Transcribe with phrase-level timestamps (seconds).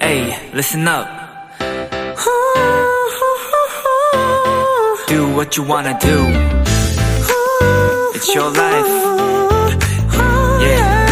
[0.00, 1.06] Hey, listen up.
[5.06, 6.26] Do what you wanna do.
[8.14, 8.88] It's your life.
[10.60, 11.04] Yeah.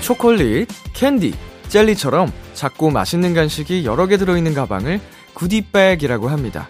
[0.00, 1.34] 초콜릿, 캔디,
[1.68, 5.00] 젤리처럼 작고 맛있는 간식이 여러 개 들어있는 가방을
[5.34, 6.68] 구디백이라고 합니다.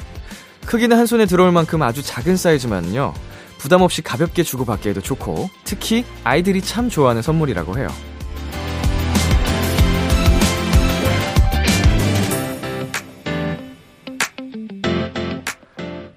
[0.69, 3.15] 크기는 한 손에 들어올 만큼 아주 작은 사이즈만요.
[3.57, 7.89] 부담 없이 가볍게 주고받기에도 좋고, 특히 아이들이 참 좋아하는 선물이라고 해요.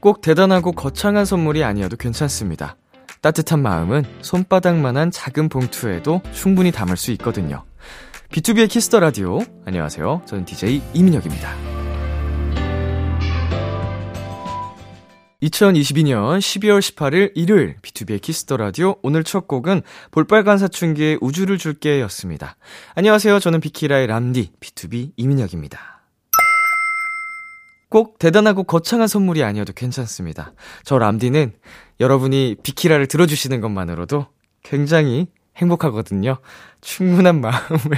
[0.02, 2.76] 꼭 대단하고 거창한 선물이 아니어도 괜찮습니다.
[3.21, 7.63] 따뜻한 마음은 손바닥만한 작은 봉투에도 충분히 담을 수 있거든요.
[8.34, 9.40] B2B의 키스터 라디오.
[9.65, 10.23] 안녕하세요.
[10.26, 11.80] 저는 DJ 이민혁입니다.
[15.41, 22.57] 2022년 12월 18일 일요일 B2B의 키스터 라디오 오늘 첫 곡은 볼빨간 사춘기의 우주를 줄게 였습니다.
[22.93, 23.40] 안녕하세요.
[23.40, 26.02] 저는 비키라의 람디 BTOB 이민혁입니다.
[27.90, 30.54] 꼭 대단하고 거창한 선물이 아니어도 괜찮습니다.
[30.84, 31.54] 저 람디는
[31.99, 34.27] 여러분이 비키라를 들어주시는 것만으로도
[34.62, 35.27] 굉장히
[35.58, 36.37] 행복하거든요.
[36.82, 37.98] 충분한 마음을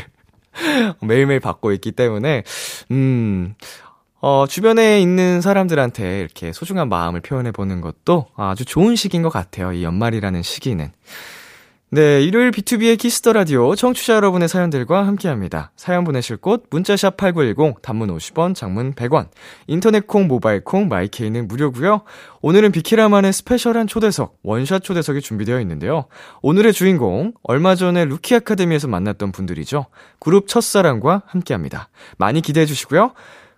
[1.02, 2.44] 매일매일 받고 있기 때문에,
[2.92, 3.56] 음,
[4.26, 9.74] 어, 주변에 있는 사람들한테 이렇게 소중한 마음을 표현해 보는 것도 아주 좋은 시기인 것 같아요.
[9.74, 10.94] 이 연말이라는 시기는.
[11.90, 15.74] 네, 일요일 B2B의 키스터 라디오 청취자 여러분의 사연들과 함께 합니다.
[15.76, 19.28] 사연 보내실 곳 문자샵 8910 단문 50원, 장문 100원.
[19.68, 22.04] 인터넷 콩, 모바일 콩, 마이 케이는 무료고요.
[22.42, 26.06] 오늘은 비키라만의 special한 초대석, 원샷 초대석이 준비되어 있는데요.
[26.42, 29.88] 오늘의 주인공 얼마 전에 루키 아카데미에서 만났던 분들이죠.
[30.20, 31.90] 그룹 첫사랑과 함께 합니다.
[32.18, 33.12] 많이 기대해 주시고요.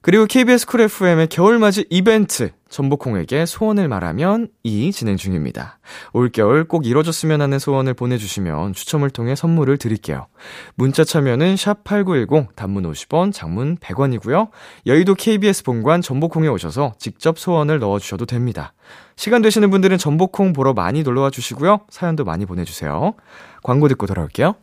[0.06, 5.80] 그리고 KBS Cool FM의 겨울맞이 이벤트 점보콩에게 소원을 말하면 이 진행 중입니다.
[6.14, 10.28] 올겨울 꼭 이뤄졌으면 하는 소원을 보내주시면 추첨을 통해 선물을 드릴게요.
[10.76, 14.50] 문자 참여는 샵8910 단문 50원 장문 100원이고요.
[14.86, 18.74] 여의도 KBS 본관 점보콩에 오셔서 직접 소원을 넣어주셔도 됩니다.
[19.16, 21.80] 시간 되시는 분들은 전복콩 보러 많이 놀러와 주시고요.
[21.90, 23.16] 사연도 많이 보내주세요.
[23.64, 24.54] 광고 듣고 돌아올게요.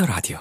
[0.00, 0.38] 키스 더 라디오.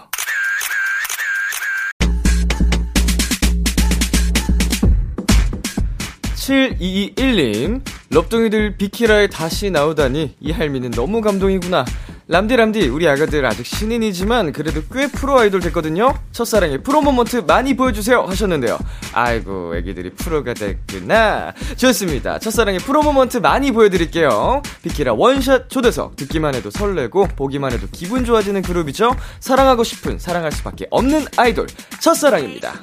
[6.36, 7.82] (7221님)
[8.12, 11.86] 럽둥이들 비키라에 다시 나오다니 이 할미는 너무 감동이구나
[12.32, 16.14] 람디 람디 우리 아가들 아직 신인이지만 그래도 꽤 프로 아이돌 됐거든요.
[16.32, 18.78] 첫사랑의 프로 moment 많이 보여주세요 하셨는데요.
[19.14, 21.56] 아이고 애기들이 프로가 됐구나.
[21.76, 22.38] 좋습니다.
[22.38, 24.62] 첫사랑의 프로 moment 많이 보여드릴게요.
[24.84, 26.18] 비키라 원샷 초대석.
[26.18, 29.16] 듣기만 해도 설레고 보기만 해도 기분 좋아지는 그룹이죠.
[29.40, 31.66] 사랑하고 싶은 사랑할 수밖에 없는 아이돌.
[32.00, 32.74] 첫사랑입니다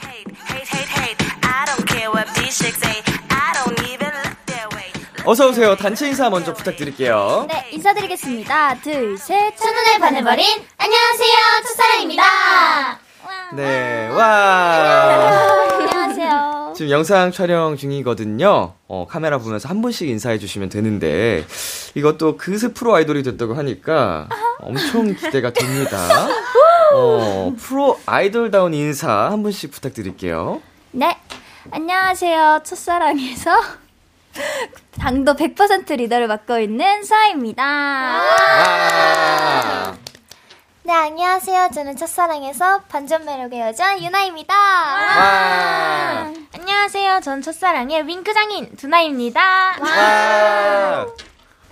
[5.29, 5.75] 어서 오세요.
[5.77, 7.47] 단체 인사 먼저 부탁드릴게요.
[7.49, 8.77] 네, 인사드리겠습니다.
[8.77, 9.57] 둘, 셋.
[9.57, 10.47] 첫눈에 반해버린
[10.79, 12.23] 안녕하세요 첫사랑입니다
[13.57, 15.69] 네, 와.
[15.81, 16.73] 안녕하세요.
[16.77, 18.75] 지금 영상 촬영 중이거든요.
[18.87, 21.45] 어, 카메라 보면서 한 분씩 인사해 주시면 되는데,
[21.95, 24.29] 이것도 그스 프로 아이돌이 됐다고 하니까
[24.61, 26.29] 엄청 기대가 됩니다.
[26.95, 30.61] 어, 프로 아이돌다운 인사 한 분씩 부탁드릴게요.
[30.93, 31.17] 네,
[31.71, 32.61] 안녕하세요.
[32.65, 33.51] 첫사랑에서
[35.01, 37.65] 당도 100% 리더를 맡고 있는 서아입니다.
[37.65, 38.23] 와.
[40.83, 46.33] 네 안녕하세요 저는 첫사랑에서 반전 매력의 여자 유나입니다 와.
[46.55, 49.41] 안녕하세요 전 첫사랑의 윙크 장인 두나입니다
[49.81, 51.07] 와.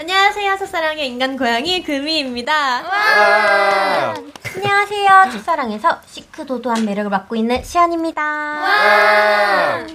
[0.00, 2.52] 안녕하세요 첫사랑의 인간 고양이 금이입니다
[2.82, 4.14] 와.
[4.56, 9.87] 안녕하세요 첫사랑에서 시크도도한 매력을 맡고 있는 시연입니다 와.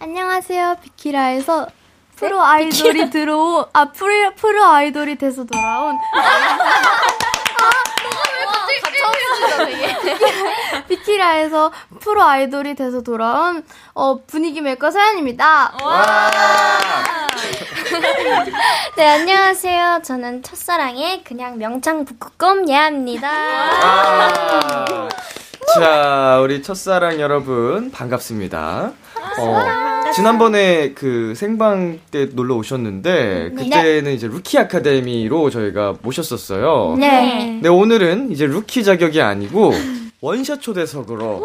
[0.00, 0.76] 안녕하세요.
[0.82, 1.66] 비키라에서
[2.16, 5.96] 프로 아이돌이 들어온 아 프로 프로 아이돌이 돼서 돌아온
[10.88, 13.64] 비키라에서 프로 아이돌이 돼서 돌아온
[13.94, 15.74] 어, 분위기 메이커 서연입니다.
[15.82, 16.30] 와.
[18.96, 20.00] 네, 안녕하세요.
[20.04, 23.28] 저는 첫사랑의 그냥 명창 북극곰 예함입니다.
[23.28, 25.08] 아,
[25.74, 28.92] 자, 우리 첫사랑 여러분, 반갑습니다.
[29.38, 36.96] 어, 지난번에 그 생방 때 놀러 오셨는데, 그때는 이제 루키 아카데미로 저희가 모셨었어요.
[36.98, 37.60] 네.
[37.62, 39.72] 네, 오늘은 이제 루키 자격이 아니고,
[40.22, 41.44] 원샷 초대석으로.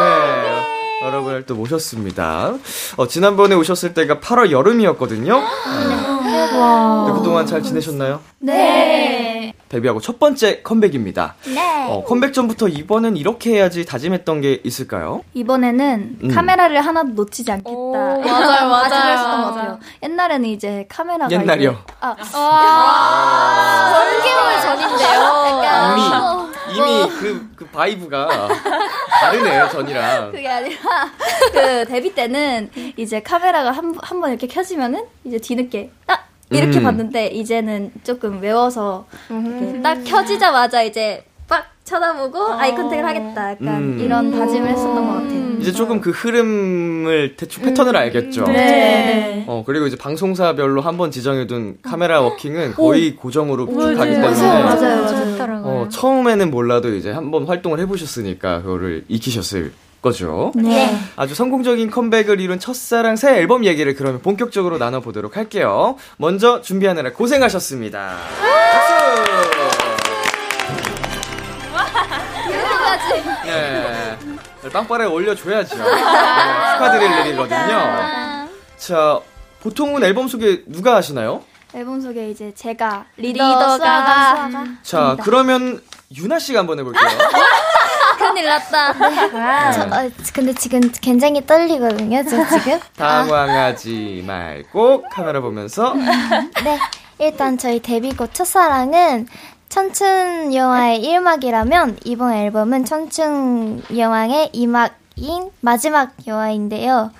[0.00, 1.06] 네.
[1.06, 2.54] 여러분을 또 모셨습니다.
[2.96, 5.38] 어, 지난번에 오셨을 때가 8월 여름이었거든요.
[5.38, 8.20] 네, 그동안 잘 지내셨나요?
[8.38, 9.33] 네.
[9.74, 11.34] 데뷔하고 첫 번째 컴백입니다.
[11.46, 11.86] 네.
[11.90, 15.24] 어, 컴백 전부터 이번엔 이렇게 해야지 다짐했던 게 있을까요?
[15.34, 16.28] 이번에는 음.
[16.34, 17.70] 카메라를 하나도 놓치지 않겠다.
[17.76, 19.02] 오, 맞아요, 맞아요.
[19.02, 19.78] 그랬었던 것 같아요.
[20.02, 21.70] 옛날에는 이제 카메라가 옛날이요?
[21.72, 25.64] 이제- 아, 3개월 전인데요.
[25.96, 28.48] 이미 이미 그, 그 vibe가
[29.20, 30.32] 다르네요 전이랑.
[30.32, 30.78] 그게 아니라
[31.52, 36.26] 그 데뷔 때는 이제 카메라가 한한번 이렇게 켜지면은 이제 뒤늦게 딱
[36.58, 36.84] 이렇게 음.
[36.84, 43.98] 봤는데 이제는 조금 외워서 이렇게 딱 켜지자마자 이제 빡 쳐다보고 eye contact을 하겠다 약간 음.
[44.00, 45.44] 이런 다짐을 했었던 것 같아요.
[45.60, 48.44] 이제 조금 그 흐름을 대충 패턴을 알겠죠.
[48.44, 49.44] 네.
[49.46, 55.02] 어 그리고 이제 방송사별로 한번 지정해둔 카메라 walking은 거의 고정으로 쭉 가기 때문에 맞아요, 맞아요,
[55.02, 55.62] 맞아요.
[55.64, 59.72] 어, 처음에는 몰라도 이제 한번 활동을 해보셨으니까 그거를 익히셨을
[60.04, 60.52] 거죠.
[60.54, 60.96] 네.
[61.16, 65.96] 아주 성공적인 컴백을 이룬 첫사랑 새 앨범 얘기를 그러면 본격적으로 나눠보도록 할게요.
[66.18, 68.16] 먼저 준비하느라 고생하셨습니다.
[68.72, 68.94] 박수!
[73.46, 74.18] 네.
[74.70, 75.76] 빵빠레 올려줘야죠.
[75.76, 78.48] 네, 축하드릴 일이거든요.
[78.76, 79.20] 자,
[79.60, 81.42] 보통은 앨범 소개 누가 하시나요?
[81.74, 85.80] 앨범 소개 이제 제가 리더가 리더가 자, 그러면
[86.16, 87.08] 유나 씨가 한번 해볼게요.
[88.34, 89.72] 큰일 났다.
[89.72, 92.80] 저, 어, 근데 지금 굉장히 떨리거든요, 저 지금.
[92.96, 96.78] 당황하지 말고 카메라 보면서 네.
[97.18, 99.28] 일단 저희 데뷔곡 첫사랑은
[99.68, 107.12] 천춘 영화의 1막이라면 이번 앨범은 천춘 영화의 2막인 마지막 영화인데요.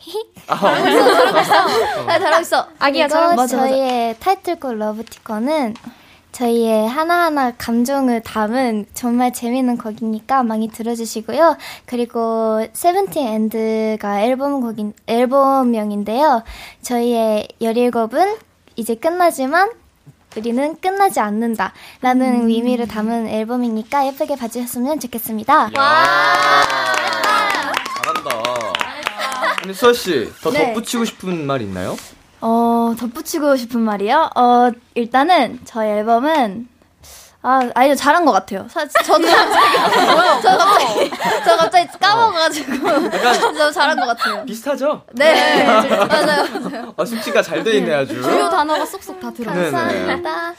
[0.46, 2.66] 아, 잘하고 있어.
[2.78, 3.68] 아기야, 이거 잘하고 맞아, 맞아.
[3.68, 5.74] 저희의 타이틀곡 러브티커는
[6.32, 11.56] 저희의 하나하나 감정을 담은 정말 재밌는 곡이니까 많이 들어주시고요.
[11.86, 16.42] 그리고 세븐틴 앤드가 앨범 곡인, 앨범명인데요.
[16.82, 18.38] 저희의 17은
[18.76, 19.70] 이제 끝나지만
[20.36, 21.72] 우리는 끝나지 않는다.
[22.00, 25.70] 라는 의미를 담은 앨범이니까 예쁘게 봐주셨으면 좋겠습니다.
[28.04, 28.42] 잘한다.
[29.58, 30.72] 근데 수아 씨, 더 네.
[30.72, 31.96] 덧붙이고 싶은 말 있나요?
[32.40, 34.30] 어, 덧붙이고 싶은 말이요?
[34.34, 36.68] 어, 일단은 저희 앨범은
[37.42, 38.66] 아, 아니요, 잘한 것 같아요.
[38.68, 41.10] 사, 저는 갑자기, 저 갑자기,
[41.44, 42.72] 저 갑자기 까먹어가지고.
[43.56, 44.44] 저 잘한 것 같아요.
[44.44, 45.02] 비슷하죠?
[45.14, 46.94] 네, 맞아요, 맞아요.
[46.98, 48.22] 아, 숙지가 잘 돼 있네 아주.
[48.22, 49.52] 주요 단어가 쏙쏙 다 들어.
[49.54, 49.70] 네네.
[49.70, 50.54] 감사합니다.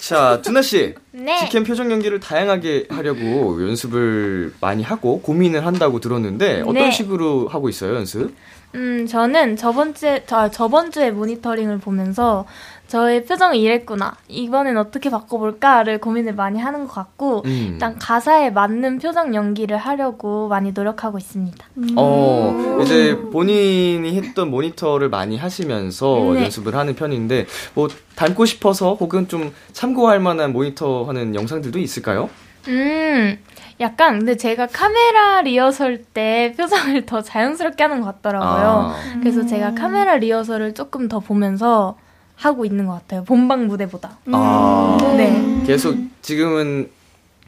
[0.00, 0.94] 자, 두나 씨.
[1.12, 1.36] 네.
[1.40, 6.90] 직캠 표정 연기를 다양하게 하려고 연습을 많이 하고 고민을 한다고 들었는데 어떤 네.
[6.90, 8.34] 식으로 하고 있어요, 연습?
[8.74, 12.46] 음, 저는 저번 주에, 저, 저번 주에 모니터링을 보면서
[12.88, 14.16] 저의 표정이 이랬구나.
[14.28, 17.70] 이번엔 어떻게 바꿔볼까를 고민을 많이 하는 것 같고, 음.
[17.72, 21.64] 일단 가사에 맞는 표정 연기를 하려고 많이 노력하고 있습니다.
[21.96, 26.42] 어, 이제 본인이 했던 모니터를 많이 하시면서 네.
[26.44, 32.28] 연습을 하는 편인데, 뭐, 닮고 싶어서 혹은 좀 참고할 만한 모니터 하는 영상들도 있을까요?
[32.68, 33.38] 음,
[33.80, 38.92] 약간, 근데 제가 카메라 리허설 때 표정을 더 자연스럽게 하는 것 같더라고요.
[38.94, 41.96] 아, 그래서 제가 카메라 리허설을 조금 더 보면서
[42.36, 43.24] 하고 있는 것 같아요.
[43.24, 44.18] 본방 무대보다.
[44.32, 45.62] 아, 네.
[45.66, 46.90] 계속 지금은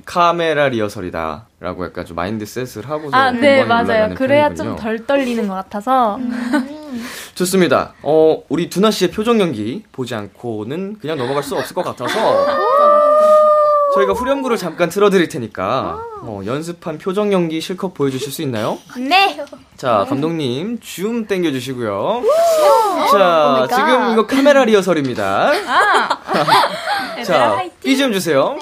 [0.04, 1.46] 카메라 리허설이다.
[1.60, 4.14] 라고 약간 좀 mindset을 하고서 아, 네, 맞아요.
[4.14, 4.52] 그래야.
[4.54, 6.18] 좀 덜 떨리는 것 같아서.
[7.34, 7.94] 좋습니다.
[8.02, 12.18] 어, 우리 두나 씨의 표정 연기 보지 않고는 그냥 넘어갈 수 없을 것 같아서
[13.94, 18.78] 저희가 후렴구를 잠깐 틀어드릴 테니까 어, 연습한 표정 연기 실컷 보여주실 수 있나요?
[18.98, 19.38] 네.
[19.76, 22.22] 자, 감독님 줌 땡겨주시고요.
[23.12, 25.52] 자, 지금 이거 카메라 리허설입니다.
[27.24, 28.58] 자, B 좀 주세요.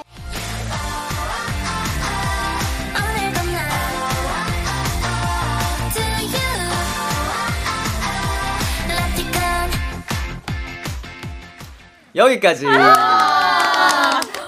[12.14, 12.66] 여기까지.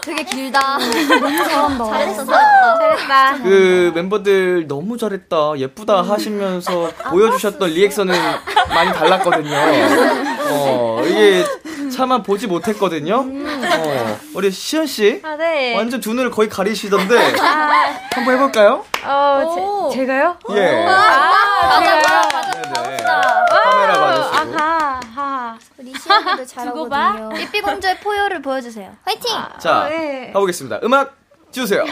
[0.05, 0.79] 되게 길다.
[0.79, 3.39] 잘했어, 잘했다.
[3.43, 8.15] 그 멤버들 너무 잘했다, 예쁘다 하시면서 보여주셨던 리액션은
[8.69, 9.57] 많이 달랐거든요.
[10.51, 11.45] 어, 이게
[11.91, 13.25] 차마 보지 못했거든요.
[13.25, 15.75] 어, 우리 시현 씨 아, 네.
[15.77, 17.17] 완전 두 눈을 거의 가리시던데
[18.15, 18.85] 한번 해볼까요?
[19.05, 20.37] 어, 제, 제가요?
[20.51, 20.85] 예.
[20.87, 22.23] 아, 제가요?
[22.53, 22.97] 네네.
[23.65, 24.59] 카메라 봐주시고.
[24.59, 24.84] 아하,
[26.21, 26.31] 하.
[26.31, 27.29] 연기도 잘하거든요.
[27.35, 28.95] 삐삐공주의 포효를 보여주세요.
[29.05, 29.31] 화이팅!
[29.61, 29.89] 자,
[30.33, 30.81] 가보겠습니다.
[30.85, 31.17] 음악
[31.51, 31.85] 주세요.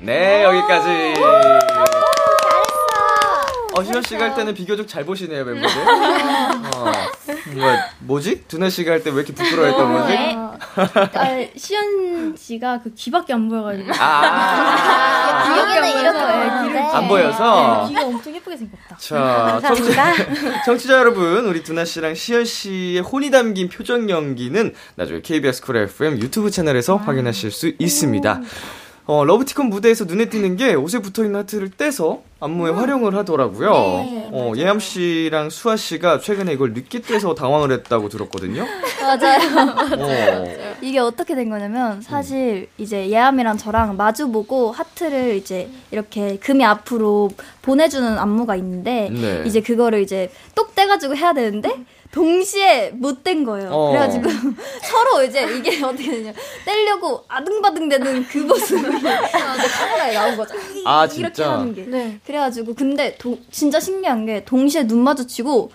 [0.00, 1.14] 네, 여기까지.
[3.74, 5.80] 어, 시현 씨가 할 때는 비교적 잘 보시네요, 멤버들.
[6.76, 6.92] 어,
[7.54, 8.44] 뭐, 뭐지?
[8.48, 10.41] 두나 씨가 할 때 왜 이렇게 부끄러워했던 거지?
[10.76, 13.92] 아, 시현 씨가 그 귀밖에 안 보여가지고.
[13.98, 17.88] 아, 귀여기는 이렇게 보이는데 안 보여서.
[17.88, 18.96] 귀가 엄청 예쁘게 생겼다.
[18.98, 20.12] 자, 청취자,
[20.64, 26.18] 청취자 여러분, 우리 두나 씨랑 시현 씨의 혼이 담긴 표정 연기는 나중에 KBS 쿨 FM
[26.18, 28.40] 유튜브 채널에서 확인하실 수 있습니다.
[29.04, 33.70] 어, 러브티콘 무대에서 눈에 띄는 게 옷에 붙어 있는 하트를 떼서 안무에 활용을 하더라고요.
[33.72, 38.64] 어, 예함 씨랑 수아 씨가 최근에 이걸 늦게 떼서 당황을 했다고 들었거든요.
[39.00, 39.74] 맞아요.
[39.98, 40.44] 어,
[40.80, 47.30] 이게 어떻게 된 거냐면 사실 이제 예암이랑 저랑 마주 보고 하트를 이제 이렇게 금이 앞으로
[47.62, 49.42] 보내주는 안무가 있는데 네.
[49.46, 53.70] 이제 그거를 이제 똑 떼가지고 해야 되는데 동시에 못 뗀 거예요.
[53.72, 53.88] 어.
[53.90, 54.28] 그래가지고
[54.84, 56.32] 서로 이제 이게 어떻게 되냐
[56.64, 60.54] 떼려고 아등바등 되는 그 모습이 카메라에 나온 거죠.
[60.84, 61.52] 아, 이렇게 진짜?
[61.52, 62.18] 하는 게.
[62.26, 65.72] 그래가지고 근데 도- 진짜 신기한 게 동시에 눈 마주치고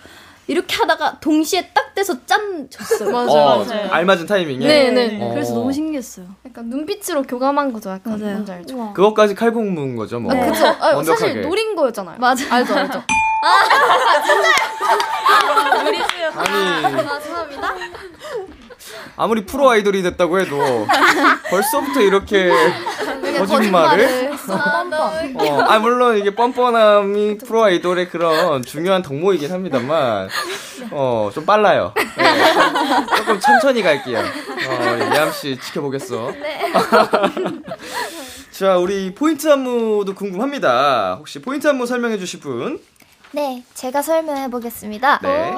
[0.48, 3.16] 이렇게 하다가 동시에 딱 떼서 짠 줬어요.
[3.16, 4.66] 어, 알맞은 타이밍에.
[4.66, 5.20] 네, 네.
[5.22, 5.34] 어.
[5.34, 6.26] 그래서 너무 신기했어요.
[6.46, 7.90] 약간 눈빛으로 교감한 거죠.
[7.90, 8.34] 약간 맞아요.
[8.34, 8.94] 뭔지 알죠?
[8.94, 10.34] 그것까지 칼국무인 거죠, 뭐.
[10.34, 10.50] 네.
[10.50, 10.68] 그쵸.
[10.68, 11.04] 아.
[11.04, 12.18] 사실 노린 거였잖아요.
[12.20, 12.46] 맞아.
[12.56, 13.04] 알죠, 알죠.
[15.78, 16.00] 아니,
[17.08, 17.74] 아, 죄송합니다.
[19.18, 20.88] 아무리 프로 아이돌이 됐다고 해도
[21.50, 22.52] 벌써부터 이렇게
[23.40, 24.32] 거짓말을
[25.36, 30.30] 어, 아 물론 이게 뻔뻔함이 프로 아이돌의 그런 중요한 덕목이긴 합니다만
[30.92, 31.94] 어 좀 빨라요.
[31.96, 34.20] 네, 좀- 조금 천천히 갈게요.
[34.20, 36.32] 어, 예암 씨 지켜보겠어.
[38.52, 41.16] 자, 우리 포인트 안무도 궁금합니다.
[41.20, 42.80] 혹시 포인트 안무 설명해 주실 분?
[43.32, 45.20] 네, 제가 설명해 보겠습니다.
[45.22, 45.52] 네.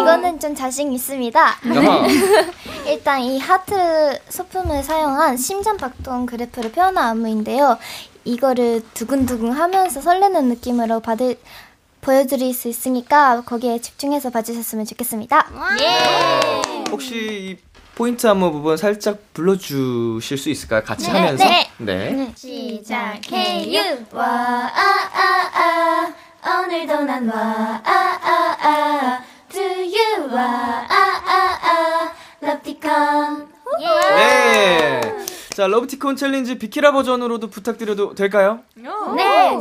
[0.00, 1.56] 이거는 좀 자신 있습니다.
[2.86, 7.78] 일단 이 하트 소품을 사용한 심장 박동 그래프를 표현한 안무인데요.
[8.24, 11.36] 이거를 두근두근 하면서 설레는 느낌으로 받을
[12.00, 15.48] 보여드릴 수 있으니까 거기에 집중해서 봐주셨으면 좋겠습니다.
[16.90, 17.56] 혹시 이
[17.96, 20.82] 포인트 안무 부분 살짝 불러주실 수 있을까요?
[20.84, 21.44] 같이 네, 하면서?
[21.44, 21.70] 네.
[21.78, 22.32] 네.
[22.36, 23.80] 시작해요.
[24.12, 24.82] 와, 아,
[25.14, 26.12] 아,
[26.42, 26.62] 아.
[26.62, 29.22] 오늘도 난 와, 아, 아, 아.
[29.56, 32.12] Do you 와, 아, 아, 아.
[32.42, 33.48] 럽티콘.
[33.80, 35.00] 네.
[35.54, 38.60] 자, 러브티콘 챌린지 비키라 버전으로도 부탁드려도 될까요?
[39.16, 39.56] 네.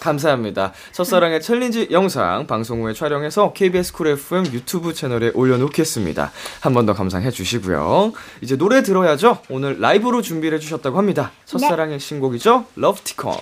[0.00, 0.74] 감사합니다.
[0.92, 6.30] 첫사랑의 챌린지 영상 방송 후에 촬영해서 KBS 쿨 FM 유튜브 채널에 올려놓겠습니다.
[6.60, 8.12] 한 번 더 감상해 주시고요.
[8.42, 9.38] 이제 노래 들어야죠.
[9.48, 11.32] 오늘 라이브로 준비를 해주셨다고 합니다.
[11.46, 12.66] 첫사랑의 신곡이죠.
[12.76, 13.32] 러브티콘.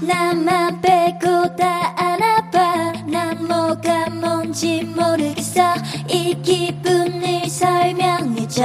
[0.00, 2.92] 나만 빼고 다 알아봐.
[3.06, 5.74] 난 뭐가 뭔지 모르겠어.
[6.08, 8.62] 이 기분을 설명해줘.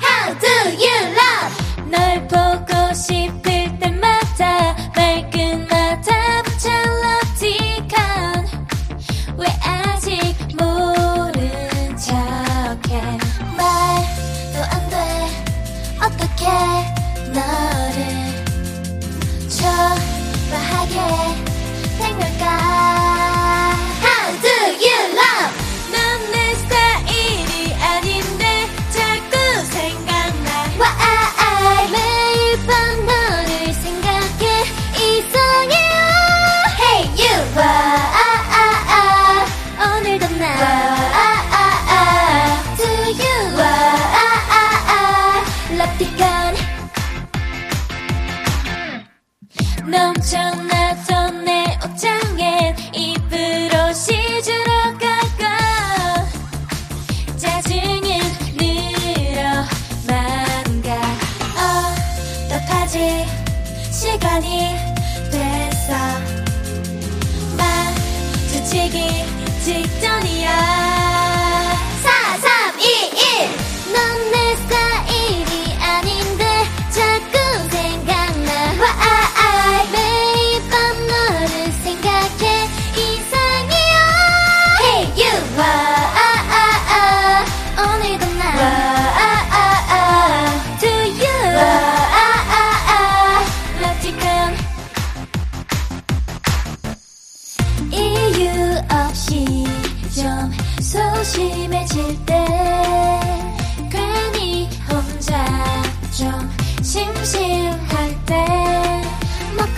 [0.00, 0.48] How do
[0.80, 1.90] you love?
[1.90, 3.90] 널 보고 싶을 때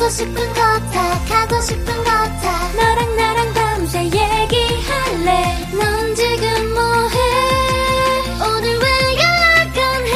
[0.06, 2.72] 먹고 싶은 거다 가고 싶은 거 다.
[2.76, 5.68] 너랑 나랑 밤새 얘기할래.
[5.72, 7.16] 넌 지금 뭐해?
[8.40, 10.12] 오늘 왜 연락 안 해?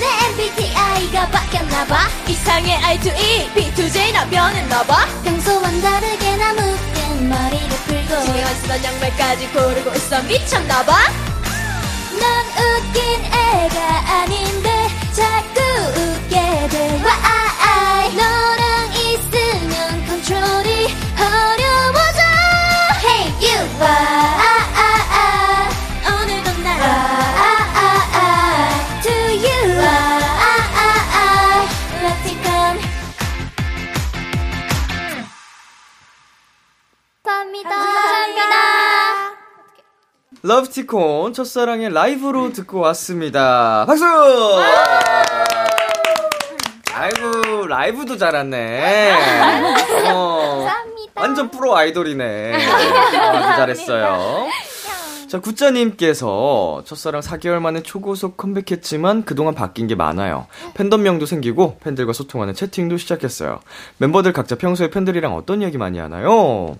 [0.00, 2.08] 내 MBTI가 바뀌었나봐.
[2.26, 5.06] 이상해 I2E B2J나 변했나봐.
[5.24, 8.20] 평소와는 다르게 나 묶은 머리를 풀고.
[8.24, 10.22] 신경 쓰던 양말까지 고르고 있어.
[10.22, 10.92] 미쳤나봐.
[12.18, 15.57] 넌 웃긴 애가 아닌데 자꾸
[40.42, 43.84] 러브티콘 첫사랑의 라이브로 듣고 왔습니다.
[43.86, 44.04] 박수!
[46.94, 49.12] 아이고, 라이브도 잘했네.
[50.14, 51.12] 어, 감사합니다.
[51.16, 52.54] 완전 프로 아이돌이네.
[52.54, 54.46] 아주 잘했어요.
[55.28, 60.46] 자, 구짜님께서 첫사랑 4개월 만에 초고속 컴백했지만 그동안 바뀐 게 많아요.
[60.74, 63.60] 팬덤명도 생기고 팬들과 소통하는 채팅도 시작했어요.
[63.98, 66.76] 멤버들 각자 평소에 팬들이랑 어떤 얘기 많이 하나요?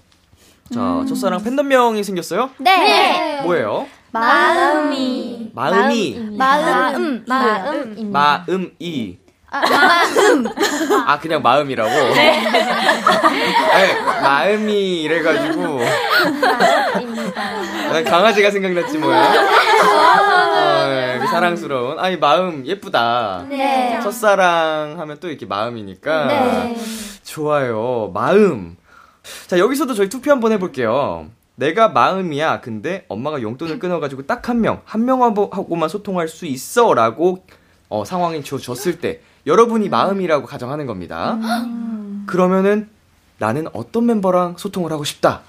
[0.72, 2.50] 자, 첫사랑 팬덤명이 생겼어요?
[2.58, 3.40] 네.
[3.42, 3.86] 뭐예요?
[4.10, 5.50] 마음이.
[5.54, 7.24] 마음이 마음.
[7.26, 8.12] 마음.
[8.12, 9.18] 마음이
[9.50, 12.42] 아 그냥 마음이라고 네.
[14.22, 15.80] 마음이 이래가지고
[17.92, 23.98] 난 강아지가 생각났지 뭐야 어, 네, 사랑스러운 아니 마음 예쁘다 네.
[24.02, 26.76] 첫사랑 하면 또 이렇게 마음이니까 네.
[27.24, 28.76] 좋아요 마음
[29.46, 31.26] 자 여기서도 저희 투표 한번 해볼게요.
[31.56, 37.44] 내가 마음이야 근데 엄마가 용돈을 끊어가지고 딱 한 명 한 명하고만 소통할 수 있어 라고
[37.88, 41.38] 어, 상황이 주어졌을 때 여러분이 마음이라고 가정하는 겁니다.
[42.26, 42.88] 그러면은
[43.38, 45.42] 나는 어떤 멤버랑 소통을 하고 싶다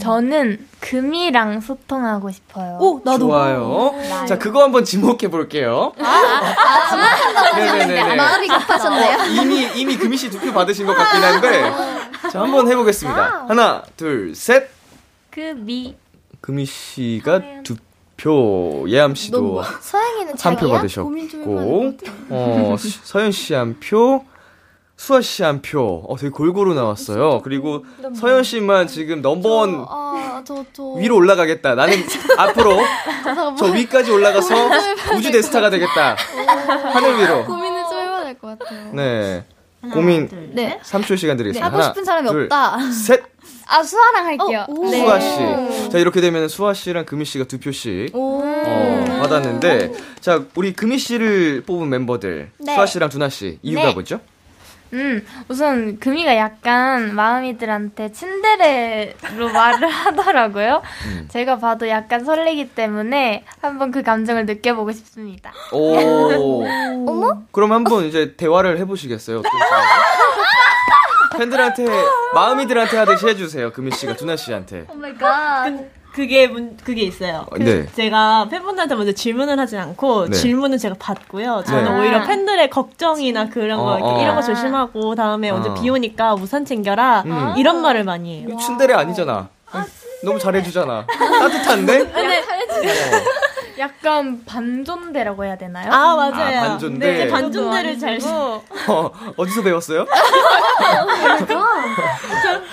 [0.00, 2.78] 저는 금이랑 소통하고 싶어요.
[2.80, 3.26] 오, 나도.
[3.26, 3.92] 좋아요.
[4.28, 5.92] 자 그거 한번 지목해 볼게요.
[7.56, 9.24] 네네네 마음이 급하셨네요.
[9.42, 11.72] 이미 이미 금희 씨 투표 받으신 것 같긴 한데.
[12.30, 13.46] 자 한번 해보겠습니다.
[13.48, 14.68] 하나 둘 셋.
[15.30, 15.96] 금이.
[16.40, 17.76] 금희 씨가 두
[18.16, 20.76] 표, 예암 씨도 서영이는 한표 자기야?
[20.76, 21.94] 받으셨고,
[22.30, 24.24] 어, 시- 서현 씨 한 표,
[24.96, 27.40] 수아 씨 한 표, 어, 되게 골고루 나왔어요.
[27.42, 30.92] 그리고 서현 씨만 지금 넘버원 아, 저, 저.
[30.92, 31.74] 위로 올라가겠다.
[31.74, 31.96] 나는
[32.38, 32.78] 앞으로
[33.58, 34.54] 저 위까지 올라가서
[35.16, 36.16] 우주 대스타가 되겠다.
[36.92, 37.44] 하늘 위로.
[37.44, 38.90] 고민을 좀 해봐야 될 것 같아요.
[38.94, 39.44] 네.
[39.92, 40.78] 고민 네.
[40.82, 41.66] 3초 시간 드리겠습니다.
[41.70, 42.78] 하고 싶은 사람이 둘, 없다.
[42.90, 43.22] 셋.
[43.66, 44.64] 아, 수아랑 할게요.
[44.90, 45.90] 수아 씨.
[45.90, 51.64] 자, 이렇게 되면 수아 씨랑 금희 씨가 두 표씩 어, 받았는데 자, 우리 금희 씨를
[51.66, 54.20] 뽑은 멤버들 수아 씨랑 두나 씨 이유가 뭐죠?
[54.94, 60.82] 음, 우선 금이가 약간 마음이들한테 친데레로 말을 하더라고요.
[61.06, 61.28] 음.
[61.30, 65.52] 제가 봐도 약간 설레기 때문에 한번 그 감정을 느껴보고 싶습니다.
[65.72, 66.64] 오.
[67.10, 67.42] 어머?
[67.50, 69.42] 그럼 한번 이제 대화를 해보시겠어요?
[71.36, 71.84] 팬들한테
[72.34, 73.72] 마음이들한테 하듯이 해주세요.
[73.72, 74.86] 금희 씨가 두나 씨한테.
[74.88, 75.72] oh my God.
[76.14, 77.44] 그게 문, 그게 있어요.
[77.50, 77.86] 그 네.
[77.92, 80.36] 제가 팬분들한테 먼저 질문을 하진 않고 네.
[80.36, 81.64] 질문은 제가 받고요.
[81.66, 82.00] 저는 네.
[82.00, 84.22] 오히려 팬들의 걱정이나 그런 거 어, 어.
[84.22, 85.56] 이런 거 조심하고 다음에 어.
[85.56, 87.54] 언제 비 오니까 우산 챙겨라 음.
[87.56, 88.56] 이런 말을 많이 해요.
[88.58, 89.48] 츤데레 아니잖아.
[90.22, 91.04] 너무 잘해주잖아.
[91.08, 92.00] 따뜻한데?
[92.00, 93.43] 어.
[93.78, 95.90] 약간 반존대라고 해야 되나요?
[95.92, 96.58] 아 맞아요.
[96.58, 97.06] 아, 반존대.
[97.06, 98.28] 네, 이제 반존대를 잘 쓰.
[98.28, 98.62] 어,
[99.36, 100.06] 어디서 배웠어요?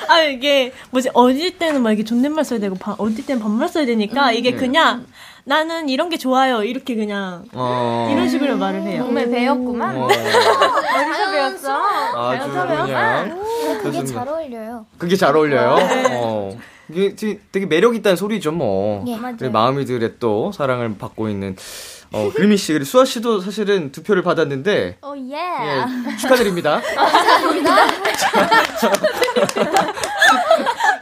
[0.08, 3.86] 아 이게 뭐지 어릴 때는 막 이렇게 존댓말 써야 되고 바, 어릴 때는 반말 써야
[3.86, 4.58] 되니까 이게 네.
[4.58, 5.06] 그냥
[5.44, 8.10] 나는 이런 게 좋아요 이렇게 그냥 어.
[8.12, 9.04] 이런 식으로 말을 해요.
[9.04, 9.96] 정말 배웠구만.
[9.98, 10.06] 어.
[10.08, 11.82] 어디서 배웠어?
[12.16, 13.42] 아주 그냥.
[13.82, 14.26] 그게 좋습니다.
[14.26, 14.86] 잘 어울려요.
[14.98, 15.78] 그게 잘 어울려요.
[16.12, 16.58] 어.
[16.90, 19.06] 이게 되게- 되게 매력 있다는 소리죠, 뭐.
[19.08, 21.56] 예, 마음이들의 또 사랑을 받고 있는
[22.14, 25.38] 어, 그리미 씨 그리고 수아 씨도 사실은 두 표를 받았는데 오, 예.
[25.38, 26.82] 예, 축하드립니다.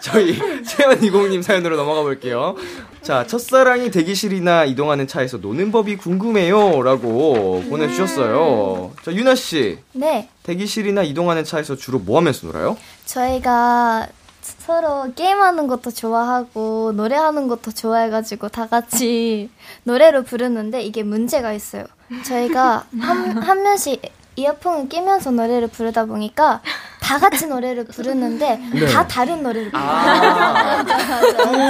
[0.01, 2.55] 저희 채연20님 사연으로 넘어가 볼게요.
[3.01, 8.91] 자, 첫사랑이 대기실이나 이동하는 차에서 노는 법이 궁금해요 라고 보내주셨어요.
[9.03, 12.77] 자, 유나 씨 네, 대기실이나 이동하는 차에서 주로 뭐 하면서 놀아요?
[13.05, 14.07] 저희가
[14.41, 19.49] 서로 게임하는 것도 좋아하고 노래하는 것도 좋아해가지고 다 같이
[19.83, 21.85] 노래를 부르는데 이게 문제가 있어요.
[22.25, 24.01] 저희가 한, 한 명씩
[24.39, 26.61] 이어폰을 끼면서 노래를 부르다 보니까
[27.01, 28.85] 다 같이 노래를 부르는데 네.
[28.87, 30.83] 다 다른 노래를 부르요 아,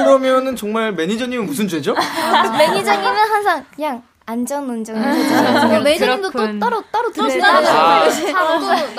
[0.04, 1.96] 그러면은 정말 매니저님은 무슨 죄죠?
[2.58, 5.82] 매니저님은 항상 그냥 안전 운전을 해주세요.
[5.82, 6.60] 매니저님도 또.
[6.60, 8.04] 따로 따로 들으시는 아.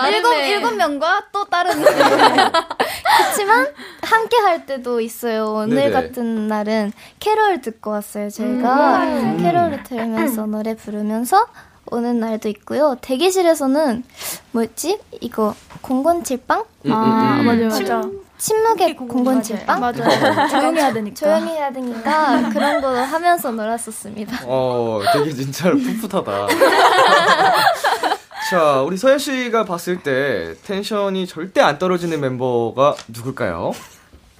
[0.08, 3.68] 일곱 일곱 명과 또 다른 그렇지만
[4.02, 5.52] 함께 할 때도 있어요.
[5.52, 5.90] 오늘 네네.
[5.92, 8.28] 같은 날은 캐롤 듣고 왔어요.
[8.28, 11.46] 저희가 캐롤을 들으면서 노래 부르면서
[11.90, 12.96] 오는 날도 있고요.
[13.00, 14.04] 대기실에서는
[14.52, 14.98] 뭐였지?
[15.20, 16.60] 이거 공건칠빵?
[16.86, 17.44] 음, 음, 음.
[17.46, 18.02] 맞아요, 맞아.
[18.38, 19.80] 침묵의 공건칠빵?
[19.80, 20.48] 맞아.
[20.48, 21.14] 조용히 해야 되니까.
[21.14, 24.40] 조용히 해야 되니까 그런 거 하면서 놀았었습니다.
[24.46, 26.46] 어, 되게 진짜 풋풋하다.
[28.50, 33.72] 자, 우리 서현 씨가 봤을 때 텐션이 절대 안 떨어지는 멤버가 누굴까요?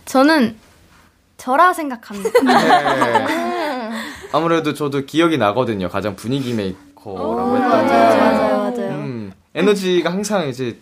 [0.06, 0.56] 저는
[1.36, 2.30] 저라 생각합니다.
[2.42, 3.90] 네.
[4.32, 5.88] 아무래도 저도 기억이 나거든요.
[5.88, 7.92] 가장 분위기 메이 커라고 했던 게.
[7.92, 8.90] 맞아요 맞아요.
[8.90, 10.78] 음, 에너지가 항상 이제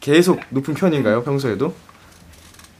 [0.00, 1.22] 계속 높은 편인가요?
[1.22, 1.72] 평소에도?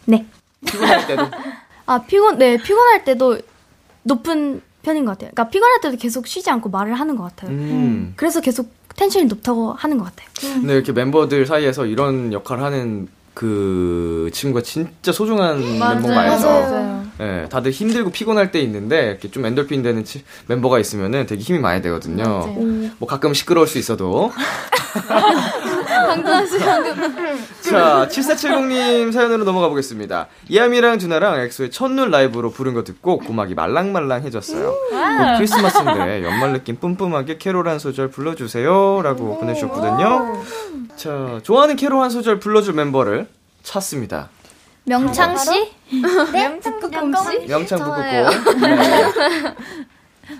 [0.07, 0.27] 네.
[0.67, 1.23] 피곤할 때도?
[1.87, 3.39] 아 피곤 네 피곤할 때도
[4.03, 5.31] 높은 편인 것 같아요.
[5.33, 7.51] 그러니까 피곤할 때도 계속 쉬지 않고 말을 하는 것 같아요.
[7.51, 8.13] 음.
[8.17, 10.29] 그래서 계속 텐션이 높다고 하는 것 같아요.
[10.61, 16.47] 근데 이렇게 멤버들 사이에서 이런 역할을 하는 그 친구가 진짜 소중한 멤버가 알죠.
[16.47, 17.03] 맞아요.
[17.21, 21.59] 예, 다들 힘들고 피곤할 때 있는데 이렇게 좀 엔돌핀 되는 치- 멤버가 있으면은 되게 힘이
[21.59, 22.25] 많이 되거든요.
[22.99, 24.33] 뭐 가끔 시끄러울 수 있어도.
[27.63, 30.29] 자, 7470님 사연으로 넘어가 보겠습니다.
[30.49, 34.71] 이함이랑 두나랑 엑소의 첫눈 라이브로 부른 거 듣고 고막이 말랑말랑해졌어요.
[34.71, 39.03] 곧 크리스마스인데 연말 느낌 뿜뿜하게 캐롤 한 소절 불러주세요.
[39.03, 40.43] 라고 보내주셨거든요.
[40.97, 43.29] 자, 좋아하는 캐롤 한 소절 불러줄 멤버를
[43.63, 44.29] 찾습니다.
[44.85, 45.51] 명창 씨?
[46.33, 46.59] 네?
[46.59, 47.47] 북극곰 씨?
[47.47, 47.79] 명창.
[47.79, 48.03] 북극곰.
[48.61, 49.55] 네.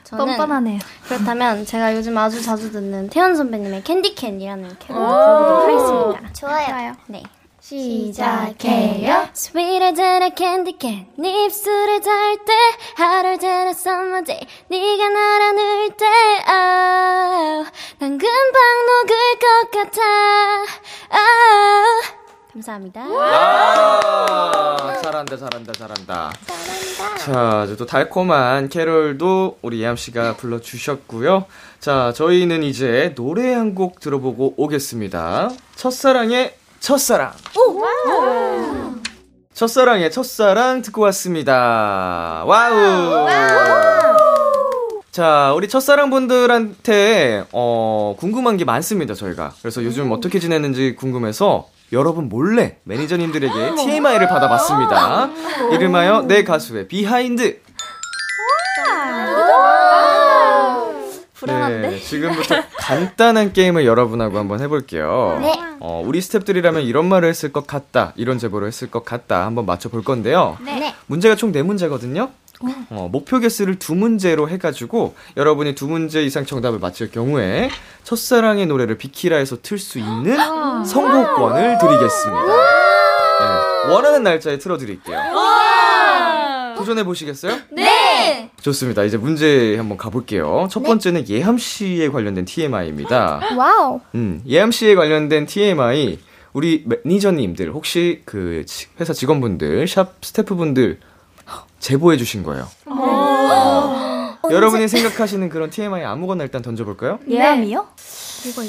[0.05, 0.79] 저는 뻔뻔하네요.
[1.07, 6.33] 그렇다면 제가 요즘 아주 자주 듣는 태연 선배님의 Candy Cane이라는 캐롤 부르도록 하겠습니다.
[6.33, 6.95] 좋아요.
[7.07, 7.23] 네.
[7.61, 9.29] 시작해요.
[9.35, 12.53] Sweeter than a candy cane 네 입술을 닿을 때
[12.99, 16.05] Hotter than a summer day 네가 날 안을 때
[16.49, 18.27] oh, 난 금방
[18.89, 20.01] 녹을 것 같아
[21.13, 22.22] oh.
[22.53, 26.33] 감사합니다 아, 잘한다, 잘한다, 잘한다.
[27.19, 31.47] 자, 이제 또 달콤한 캐롤도 우리 예함 씨가 불러주셨고요.
[31.81, 35.51] 자, 저희는 이제 노래 한 곡 들어보고 오겠습니다.
[35.77, 37.33] 첫사랑의 첫사랑.
[39.55, 42.43] 첫사랑의 첫사랑 듣고 왔습니다.
[42.47, 43.29] 와우.
[45.11, 49.55] 자, 우리 첫사랑 분들한테, 어, 궁금한 게 많습니다, 저희가.
[49.63, 55.29] 그래서 요즘 어떻게 지내는지 궁금해서 여러분 몰래 매니저님들에게 TMI를 받아봤습니다.
[55.73, 57.61] 이름하여 내 가수의 behind.
[61.45, 65.39] 네, 지금부터 간단한 게임을 여러분하고 한번 해볼게요.
[65.41, 65.53] 네.
[65.81, 70.05] 어, 우리 스탭들이라면 이런 말을 했을 것 같다, 이런 제보를 했을 것 같다, 한번 맞춰볼
[70.05, 70.57] 건데요.
[70.65, 70.95] 네.
[71.07, 72.31] 문제가 총 네문제거든요
[72.91, 77.71] 어, 목표 개수를 두 문제로 해가지고 여러분이 두 문제 이상 정답을 맞힐 경우에
[78.05, 80.37] 첫사랑의 노래를 비키라에서 틀 수 있는
[80.85, 82.47] 선곡권을 드리겠습니다.
[82.47, 85.19] 네, 원하는 날짜에 틀어드릴게요.
[86.77, 87.59] 도전해 보시겠어요?
[87.71, 88.51] 네.
[88.61, 89.05] 좋습니다.
[89.05, 90.69] 이제 문제 한번 가볼게요.
[90.71, 93.41] 첫 번째는 예함 씨에 관련된 TMI입니다.
[93.57, 94.01] 와우.
[94.15, 96.19] 음, 예함 씨에 관련된 TMI
[96.53, 100.99] 우리 매니저님들 혹시 그 지- 회사 직원분들, 샵 스태프분들
[101.79, 102.67] 제보해 주신 거예요.
[104.51, 107.19] 여러분이 생각하시는 그런 TMI 아무거나 일단 던져볼까요?
[107.29, 107.87] 예암이요?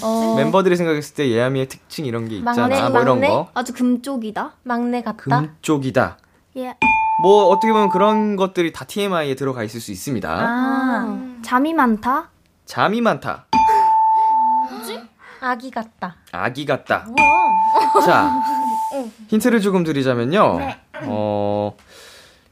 [0.04, 0.34] 어.
[0.38, 2.68] 멤버들이 생각했을 때 예암이의 특징 이런 게 있잖아.
[2.68, 3.28] 막내, 뭐 이런 막내?
[3.30, 3.50] 거.
[3.54, 4.54] 아주 금쪽이다.
[4.64, 6.18] 막내 같다 금쪽이다.
[6.58, 6.76] 예.
[7.22, 10.30] 뭐 어떻게 보면 그런 것들이 다 TMI에 들어가 있을 수 있습니다.
[10.30, 12.30] 아, 잠이 많다.
[12.66, 13.46] 잠이 많다.
[15.42, 17.06] 아기 같다 아기 같다.
[18.06, 18.32] 자,
[19.28, 20.58] 힌트를 조금 드리자면요.
[21.02, 21.76] 어,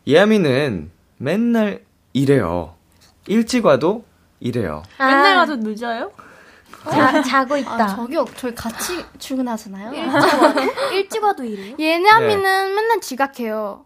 [0.07, 1.81] 예아미는 맨날
[2.13, 2.75] 이래요.
[3.27, 4.03] 일찍 와도
[4.39, 4.83] 이래요.
[4.97, 6.11] 맨날 가서 늦어요?
[6.89, 9.93] 자, 자고 있다 아, 저기요, 저희 같이 출근하잖아요.
[9.93, 10.61] 일찍 와도,
[10.93, 11.75] 일찍 와도 이래요?
[11.77, 13.85] 예나미는 맨날 지각해요.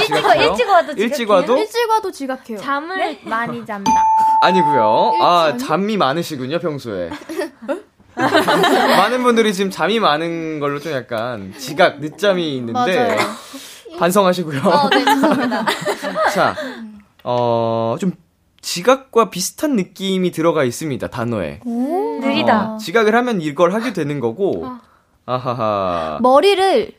[0.00, 2.58] 일찍 와도 일찍 와도 일찍 와도 일찍 와도 지각해요.
[2.58, 3.92] 잠을 많이 잔다.
[4.42, 5.12] 아니고요.
[5.22, 7.10] 아, 잠이 많으시군요, 평소에.
[8.16, 13.16] 많은 분들이 지금 잠이 많은 걸로 좀 약간 지각, 늦잠이 있는데
[13.98, 14.60] 반성하시고요.
[14.90, 15.64] 네, 죄송합니다.
[16.34, 16.54] 자,
[17.22, 18.12] 어, 좀
[18.60, 21.60] 지각과 비슷한 느낌이 들어가 있습니다, 단어에.
[21.64, 24.66] 느리다 어, 지각을 하면 이걸 하게 되는 거고.
[25.26, 26.18] 아하하.
[26.20, 26.92] 머리를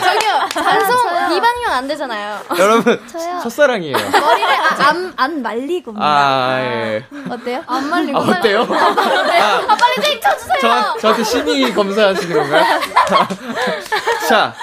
[0.00, 2.40] 저기요, 방송 비방용 안 되잖아요.
[2.58, 3.40] 여러분, 저요.
[3.42, 3.96] 첫사랑이에요.
[3.96, 5.94] 머리를 아, 안, 안 말리고.
[5.96, 7.04] 아, 예.
[7.30, 7.62] 어때요?
[7.66, 8.18] 안 말리고.
[8.18, 8.62] 아, 어때요?
[8.62, 10.58] 아, 빨리 땡 쳐주세요!
[10.60, 12.64] 저, 저한테 심의 검사하시는 건가요?
[14.28, 14.54] 자,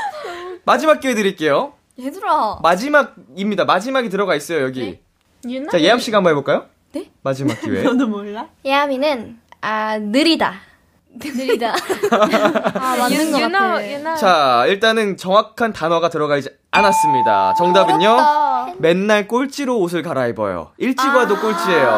[0.63, 1.73] 마지막 기회 드릴게요.
[1.99, 2.59] 얘들아.
[2.61, 3.65] 마지막입니다.
[3.65, 4.99] 마지막이 들어가 있어요, 여기.
[5.47, 5.69] 유나?
[5.71, 6.65] 자, 예암 씨가 한번 해볼까요?
[6.91, 7.11] 네?
[7.21, 7.83] 마지막 기회.
[7.83, 8.47] 너도 몰라?
[8.65, 10.55] 예아미는 아 느리다.
[11.23, 11.73] 느리다.
[12.11, 14.15] 아, 맞는 것 같아.
[14.15, 17.55] 자, 일단은 정확한 단어가 들어가지 않았습니다.
[17.57, 18.17] 정답은요?
[18.77, 20.71] 맨날 꼴찌로 옷을 갈아입어요.
[20.77, 21.89] 일찍 와도 꼴찌예요.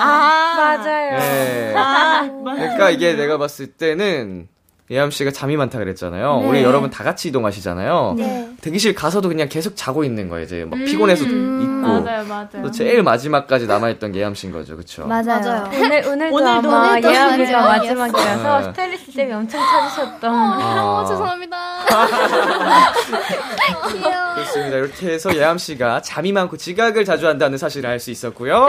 [0.00, 1.18] 아, 맞아요.
[1.18, 1.74] 네.
[1.76, 4.48] 아, 그러니까 이게 내가 봤을 때는
[4.90, 6.40] 예암 씨가 잠이 많다 그랬잖아요.
[6.40, 6.48] 네.
[6.48, 8.14] 우리 여러분 다 같이 이동하시잖아요.
[8.16, 8.47] 네.
[8.60, 10.44] 대기실 가서도 그냥 계속 자고 있는 거예요.
[10.44, 11.34] 이제 막 피곤해서 있고.
[11.36, 12.48] 맞아요, 맞아요.
[12.62, 14.76] 또 제일 마지막까지 남아있던 게 예암 씨인 거죠.
[14.76, 15.06] 그쵸?
[15.06, 15.70] 맞아요.
[15.72, 17.60] 오늘, 오늘도, 오늘도 아마 오늘도 마지막이었어.
[17.62, 18.64] 마지막이라서 네.
[18.64, 20.34] 스타일리스트 쌤이 엄청 찾으셨던.
[20.34, 21.56] 아, 죄송합니다.
[24.38, 24.76] 좋습니다.
[24.76, 28.68] 이렇게 해서 예암 씨가 잠이 많고 지각을 자주 한다는 사실을 알 수 있었고요.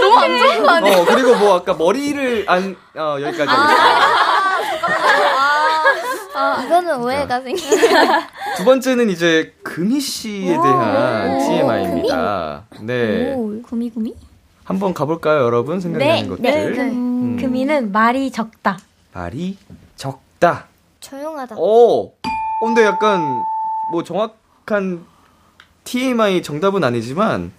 [0.00, 0.98] 너무 안 좋은 거 아니에요?
[0.98, 3.66] 어, 그리고 뭐 아까 머리를 안, 어, 여기까지 하
[6.36, 6.64] 겠습니다.
[6.64, 7.62] 이거는 오해가 생기.
[8.56, 12.64] 두 번째는 이제 금희 씨에 대한 TMI입니다.
[12.80, 13.34] 네.
[13.66, 14.14] 구미 구미?
[14.64, 15.80] 한번 가볼까요, 여러분?
[15.80, 16.42] 생각나는 것들.
[16.42, 16.80] 네.
[16.82, 17.36] 음.
[17.40, 18.78] 금이는 말이 적다.
[19.12, 19.56] 말이
[19.96, 20.66] 적다.
[21.00, 21.56] 조용하다.
[21.58, 22.12] 오!
[22.60, 23.42] 근데 약간,
[23.92, 25.04] 뭐 정확한
[25.84, 27.52] TMI 정답은 아니지만,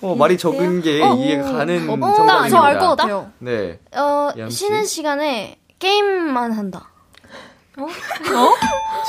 [0.00, 2.48] 어, 말이 적은 게 이해가 가는 정답입니다.
[2.48, 3.30] 저알 것 같아요.
[3.38, 3.80] 네.
[3.96, 4.30] 어?
[4.48, 6.91] 쉬는 시간에 게임만 한다.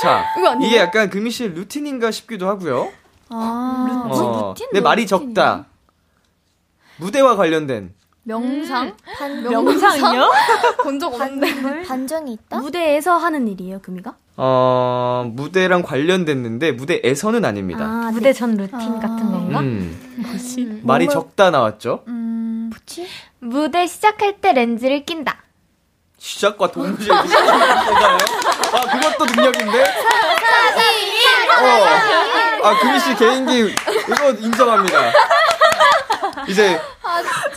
[0.00, 0.24] 자,
[0.62, 2.90] 이게 약간 금희 씨의 루틴인가 싶기도 하고요.
[3.30, 4.08] 아.
[4.10, 5.66] 어, 내 말이 적다.
[6.98, 7.94] 무대와 관련된.
[8.26, 8.96] 명상?
[9.50, 10.30] 명상이요?
[10.82, 11.84] 본 적 없는데.
[11.84, 12.58] 반전이 있다?
[12.58, 14.14] 무대에서 하는 일이에요, 금이가?
[14.36, 17.84] 어, 무대랑 관련됐는데, 무대에서는 아닙니다.
[17.84, 19.60] 아, 무대 전 루틴 같은 건가?
[19.60, 20.80] 음.
[20.84, 22.04] 말이 적다 나왔죠?
[22.08, 22.70] 음.
[23.40, 25.42] 무대 시작할 때 렌즈를 낀다.
[26.18, 28.18] 시작과 동시에 시작하나요?
[28.74, 29.82] 아, 그것도 능력인데?
[31.60, 32.66] 어.
[32.66, 33.74] 아, 금희 씨 개인기,
[34.08, 35.12] 이거 인정합니다.
[36.48, 36.80] 이제,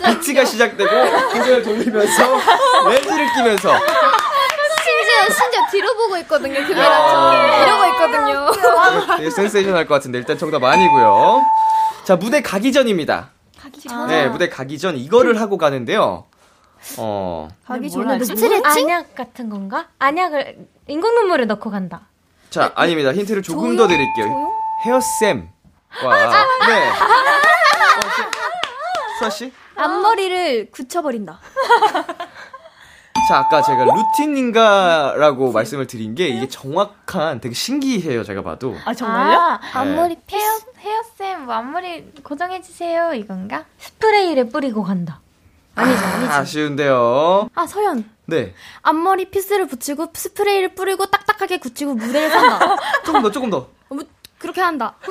[0.06, 0.90] 비트가 시작되고,
[1.30, 2.38] 고개를 돌리면서,
[2.90, 3.74] 렌즈를 끼면서,
[4.84, 6.60] 심지어 심지어 뒤로 보고 있거든요.
[6.60, 6.66] 야.
[6.66, 9.18] 그거랑 이러고 있거든요.
[9.18, 11.42] 되게 센세이션할 것 같은데, 일단 정답 아니고요
[12.04, 13.30] 자, 무대 가기 전입니다.
[14.08, 16.26] 네, 무대 가기 전 이거를 하고 가는데요.
[16.98, 18.26] 어, 가기 뭘 전에 하지?
[18.26, 19.88] 스트레 안약 같은 건가?
[20.00, 22.08] 안약을 인공 눈물을 넣고 간다.
[22.50, 23.14] 자, 아닙니다.
[23.14, 24.52] 힌트를 조금 더 드릴게요.
[24.86, 25.48] 헤어쌤과,
[26.68, 26.90] 네.
[26.90, 26.94] 어,
[28.16, 29.54] 수- 수아 씨?
[29.76, 31.40] 앞머리를 굳혀버린다.
[33.28, 38.76] 자, 아까 제가 루틴인가라고 말씀을 드린 게 이게 정확한 되게 신기해요, 제가 봐도.
[38.86, 39.38] 아 정말요?
[39.38, 40.60] 아, 앞머리 헤어,
[41.20, 43.66] 헤어쌤, 뭐 앞머리 고정해주세요, 이건가?
[43.80, 45.20] 스프레이를 뿌리고 간다.
[45.78, 46.32] 아니죠, 아니죠.
[46.34, 47.50] 아쉬운데요.
[47.54, 48.10] 아, 서연.
[48.26, 48.54] 네.
[48.82, 52.60] 앞머리 피스를 붙이고 스프레이를 뿌리고 딱딱하게 굳히고 무대에 선다.
[53.06, 53.58] 조금 더, 조금 더.
[53.58, 54.00] 어, 뭐,
[54.40, 54.96] 그렇게 한다.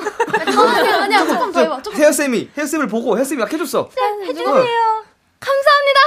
[0.77, 1.81] 아니야, 아니야, 조금 더 해봐.
[1.81, 3.89] 조금 헤어쌤이, 헤어쌤을 보고 헤어쌤이 막 해줬어.
[4.23, 5.03] 해주세요.
[5.39, 5.99] 감사합니다.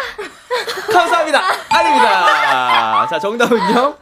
[0.93, 1.41] 감사합니다.
[1.71, 3.07] 아닙니다.
[3.09, 3.97] 자, 정답은요.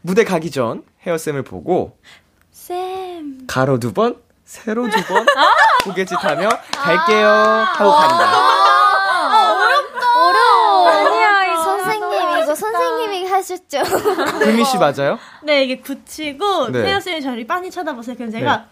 [0.00, 1.98] 무대 가기 전 헤어쌤을 보고
[2.50, 3.46] 쌤.
[3.46, 5.26] 가로 두 번, 세로 두 번,
[5.84, 8.58] 고개짓하며 갈게요 하고 간다.
[10.88, 12.54] 아니야, 이 선생님, 이거
[13.08, 13.82] 선생님이 하셨죠.
[14.40, 15.18] 금희 씨 맞아요?
[15.42, 16.82] 네, 이게 붙이고 네.
[16.82, 18.16] 태연 쌤이 저를 빤히 쳐다보세요.
[18.16, 18.62] 그럼 제가 네.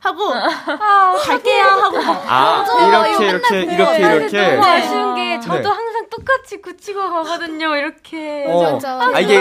[0.00, 2.22] 하고 아, 갈게요 하고 가요.
[2.26, 4.56] 아, 이렇게, 이렇게, 이렇게, 이렇게.
[4.56, 5.68] 너무 아쉬운 게 저도 네.
[5.68, 8.44] 항상 똑같이 굳히고 가거든요, 이렇게.
[8.46, 9.38] 어, 아, 이게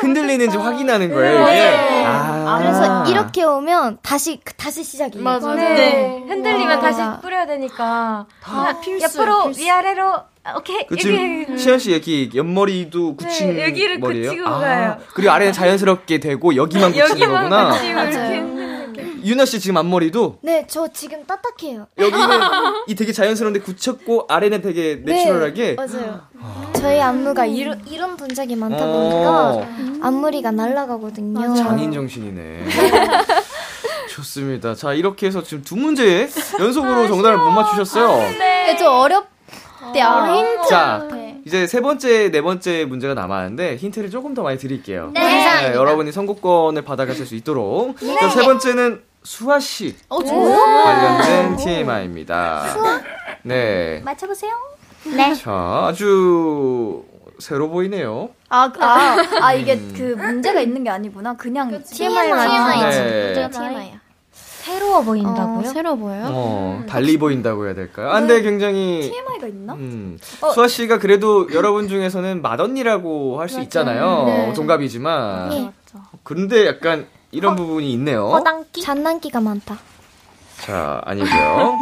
[0.00, 1.52] 흔들리는지 확인하는 거예요, 이게.
[1.52, 2.04] 네.
[2.06, 2.58] 아.
[2.58, 5.22] 그래서 이렇게 오면 다시, 다시 시작이에요.
[5.22, 5.54] 맞아요.
[5.54, 5.74] 네.
[5.74, 6.24] 네.
[6.28, 6.80] 흔들리면 아.
[6.80, 8.26] 다시 뿌려야 되니까.
[8.42, 9.60] 아, 필수, 옆으로, 필수.
[9.60, 10.24] 위아래로, 아,
[10.56, 10.86] 오케이.
[10.86, 11.02] 그 여기.
[11.02, 14.30] 지금 시현 씨 여기 옆머리도 굳힌 네, 여기를 머리예요?
[14.30, 14.98] 굳히고 아, 가요.
[15.14, 17.74] 그리고 아래는 자연스럽게 되고 여기만 굳히는 여기만 거구나.
[19.22, 21.88] 유나 씨 지금 앞머리도 네, 저 지금 딱딱해요.
[21.98, 22.28] 여기는
[22.86, 25.62] 이 되게 자연스러운데 굳혔고 아래는 되게 내추럴하게.
[25.62, 26.22] 네, 맞아요.
[26.72, 28.92] 저희 안무가 이런, 이런 분작이 많다 어.
[29.60, 31.54] 보니까 앞머리가 날아가거든요.
[31.54, 32.64] 장인 정신이네.
[34.08, 34.74] 좋습니다.
[34.74, 38.16] 자 이렇게 해서 지금 두 문제 연속으로 정답을 못 맞추셨어요.
[38.38, 39.28] 네, 좀 어렵
[39.92, 40.34] 대요.
[40.34, 40.68] 힌트.
[40.68, 41.08] 자
[41.44, 45.10] 이제 세 번째, 네 번째 문제가 남았는데 힌트를 조금 더 많이 드릴게요.
[45.14, 45.72] 네.
[45.74, 47.96] 여러분이 선곡권을 받아가실 수 있도록.
[48.20, 50.84] 자, 세 번째는 수아 씨 어, 좋아.
[50.84, 52.64] 관련된 TMI입니다.
[53.42, 54.00] 네.
[54.04, 54.52] 맞춰보세요.
[55.42, 57.04] 자, 아주
[57.38, 58.30] 새로 보이네요.
[58.50, 61.34] 아, 그- 아, 아 이게 그 문제가 있는 게 아니구나.
[61.36, 62.90] 그냥 TMI 만 TMI.
[62.90, 63.50] 네.
[63.50, 63.99] TMI야.
[64.64, 65.72] 새로워 보인다고요?
[65.72, 66.26] 새로 보여요?
[66.30, 68.10] 어, 달리 보인다고 해야 될까요?
[68.10, 69.72] 아, 근데 굉장히 TMI가 있나?
[69.74, 70.50] 음, 어.
[70.52, 74.24] 수아 씨가 그래도 여러분 중에서는 맏언니라고 할 수 있잖아요.
[74.26, 74.52] 네.
[74.52, 75.48] 동갑이지만.
[75.48, 75.70] 네.
[76.22, 78.28] 그런데 약간 이런 부분이 있네요.
[78.28, 78.82] 허당끼?
[78.82, 79.78] 장난기가 많다.
[80.60, 81.72] 자, 아니고요.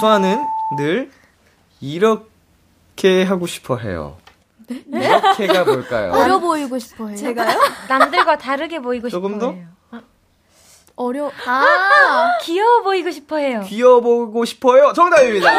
[0.00, 0.42] 수아는
[0.78, 1.10] 늘
[1.80, 4.16] 이렇게 하고 싶어 해요.
[4.68, 6.12] 이렇게가 뭘까요?
[6.12, 7.16] 어려 보이고 싶어 해요.
[7.16, 7.56] 제가요?
[7.88, 9.52] 남들과 다르게 보이고 조금 싶어 더?
[9.52, 9.66] 해요.
[10.96, 13.62] 어려 아, 귀여워 보이고 싶어 해요.
[13.66, 14.92] 귀여워 보고 싶어요.
[14.94, 15.50] 정답입니다.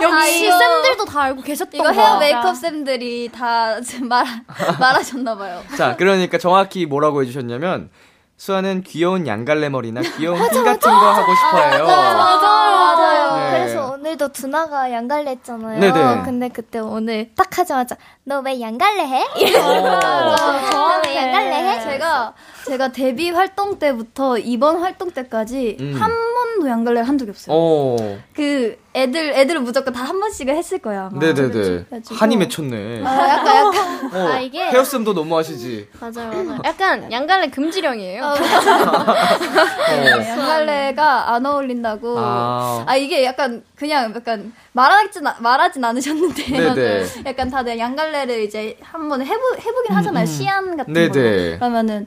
[0.00, 1.90] 역시 이거- 쌤들도 다 알고 계셨던 이거 거.
[1.92, 4.24] 헤어 메이크업 쌤들이 다 말,
[4.80, 5.62] 말하셨나봐요.
[5.76, 7.90] 자, 그러니까 정확히 뭐라고 해주셨냐면
[8.36, 11.84] 수아는 귀여운 양갈래 머리나 귀여운 핀 같은 거 하고 싶어 해요.
[11.86, 13.36] 맞아요.
[13.36, 13.50] 네.
[13.58, 15.78] 그래서 오늘도 두나가 양갈래 했잖아요.
[15.78, 16.22] 네네.
[16.24, 19.22] 근데 그때 오늘 딱 하자마자 너 왜 양갈래 해?
[19.22, 19.30] 어.
[21.04, 21.80] 너왜 양갈래 해?
[21.82, 22.34] 제가
[22.66, 25.94] 제가 데뷔 활동 때부터 이번 활동 때까지 음.
[26.00, 27.56] 한 번도 양갈래를 한 적이 없어요.
[27.56, 27.96] 어,
[28.34, 31.06] 그 애들 애들은 무조건 다 한 번씩은 했을 거야.
[31.10, 31.18] 아마.
[31.18, 31.48] 네네네.
[31.50, 32.14] 그래가지고.
[32.14, 33.02] 한이 맺혔네.
[33.04, 35.88] 아, 약간 약간 어, 아, 이게- 헤어쌤도 너무 하시지.
[36.00, 36.58] 맞아요, 맞아요.
[36.64, 38.22] 약간 양갈래 금지령이에요.
[38.22, 38.34] 어.
[40.28, 42.18] 양갈래가 안 어울린다고.
[42.18, 42.84] 아.
[42.86, 42.96] 아.
[42.96, 47.04] 이게 약간 그냥 약간 말하진 아- 말하진 않으셨는데 네네.
[47.26, 50.26] 약간 다들 양갈래를 이제 한번 해보 해보긴 하잖아요.
[50.26, 51.52] 시안 같은 음, 네네.
[51.52, 51.58] 거.
[51.58, 52.06] 그러면은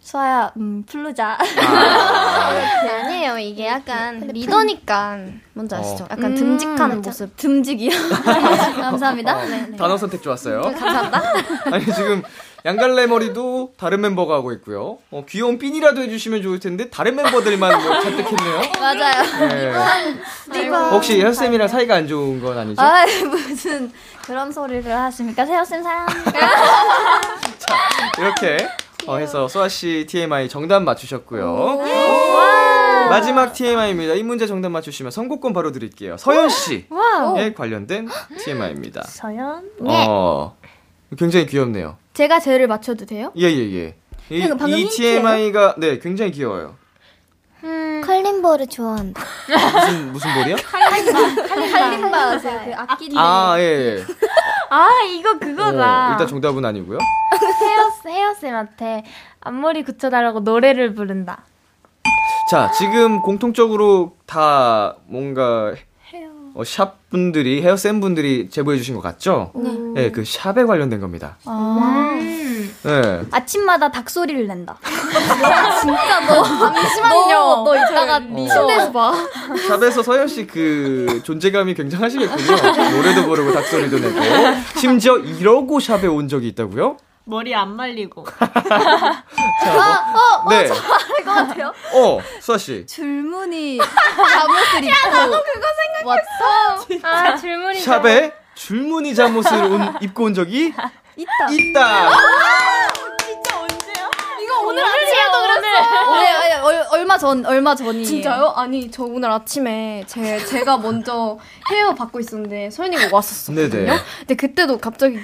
[0.00, 1.36] 수아야, 음, 풀르자.
[1.66, 3.38] 아 니에요.
[3.38, 5.18] 이게 약간 리더니까
[5.52, 6.04] 뭔지 아시죠?
[6.04, 6.08] 어.
[6.10, 7.00] 약간 음, 듬직한.
[7.02, 7.36] 모습.
[7.36, 7.90] 듬직이요.
[8.80, 9.36] 감사합니다.
[9.36, 9.76] 어, 네, 네.
[9.76, 10.60] 단어 선택 좋았어요.
[10.62, 11.22] 감사합니다.
[11.72, 12.22] 아니 지금
[12.66, 14.98] 양갈래 머리도 다른 멤버가 하고 있고요.
[15.12, 18.60] 어, 귀여운 핀이라도 해주시면 좋을 텐데 다른 멤버들만 뭐 잔뜩했네요.
[18.80, 19.72] 맞아요.
[20.52, 20.68] 네.
[20.90, 22.82] 혹시 혜쌤이랑 사이가 안 좋은 건 아니죠?
[22.82, 23.92] 아 무슨
[24.24, 25.46] 그런 소리를 하십니까?
[25.46, 26.32] 세호 쌤 사랑합니다.
[28.18, 28.66] 이렇게
[29.06, 31.78] 어, 해서 소아 씨 TMI 정답 맞추셨고요.
[33.10, 34.14] 마지막 TMI입니다.
[34.14, 36.16] 이 문제 정답 맞추시면 선곡권 바로 드릴게요.
[36.16, 36.88] 서현 씨에
[37.56, 38.08] 관련된
[38.40, 39.02] TMI입니다.
[39.02, 39.70] 서연?
[39.82, 40.56] 어,
[41.18, 41.96] 굉장히 귀엽네요.
[42.14, 43.32] 제가 쟤를 맞춰도 돼요?
[43.36, 43.94] 예, 예, 예.
[44.30, 44.88] 이, 이 힌트예요?
[45.20, 46.74] TMI가 네 굉장히 귀여워요.
[48.04, 49.20] 컬린볼을 좋아한다.
[49.86, 50.56] 무슨 무슨 볼이요?
[50.64, 52.60] 할림바 아세요?
[52.64, 53.62] 그 악기 아 예.
[53.62, 54.04] 예.
[54.68, 56.08] 아, 이거 그거다.
[56.08, 56.98] 어, 일단 정답은 아니고요.
[56.98, 59.04] 헤어, 헤어 쌤한테
[59.40, 61.44] 앞머리 굳혀달라고 노래를 부른다.
[62.50, 65.74] 자, 지금 공통적으로 다 뭔가
[66.56, 69.52] 어, 샵 분들이 헤어쌤 분들이 제보해 주신 것 같죠?
[69.94, 70.10] 네.
[70.10, 71.36] 그 샵에 관련된 겁니다.
[72.82, 73.20] 네.
[73.30, 74.78] 아침마다 닭 소리를 낸다.
[75.80, 77.28] 진짜 너 잠시만요.
[77.34, 79.12] 너, 너 이따가 침대에서 봐.
[79.68, 82.56] 샵에서 서현 씨 그 존재감이 굉장하시겠군요.
[82.96, 84.18] 노래도 부르고 닭 소리도 내고
[84.78, 86.96] 심지어 이러고 샵에 온 적이 있다고요?
[87.28, 88.24] 머리 안 말리고.
[88.38, 89.24] 아,
[90.44, 90.56] 어, 네.
[90.58, 91.72] 알것 같아요.
[91.92, 92.86] 어, 수아 씨.
[92.86, 93.78] 줄무늬
[94.32, 95.10] 잠옷을 입고.
[95.10, 95.66] 나도 그거
[96.86, 97.08] 생각했어.
[97.08, 97.80] 아, 줄무늬.
[97.80, 100.72] 샵에 줄무늬 잠옷을 온- 입고 온 적이
[101.16, 101.50] 있다.
[101.50, 102.10] 있다.
[104.64, 106.10] 오늘 아침에도 그랬어.
[106.10, 108.04] 오늘 아니, 얼, 얼마 전 얼마 전이에요.
[108.04, 108.52] 진짜요?
[108.56, 111.38] 아니 저 오늘 아침에 제 제가 먼저
[111.70, 113.68] 헤어 받고 있었는데 소연이가 왔었거든요.
[113.68, 113.98] 네네.
[114.20, 115.18] 근데 그때도 갑자기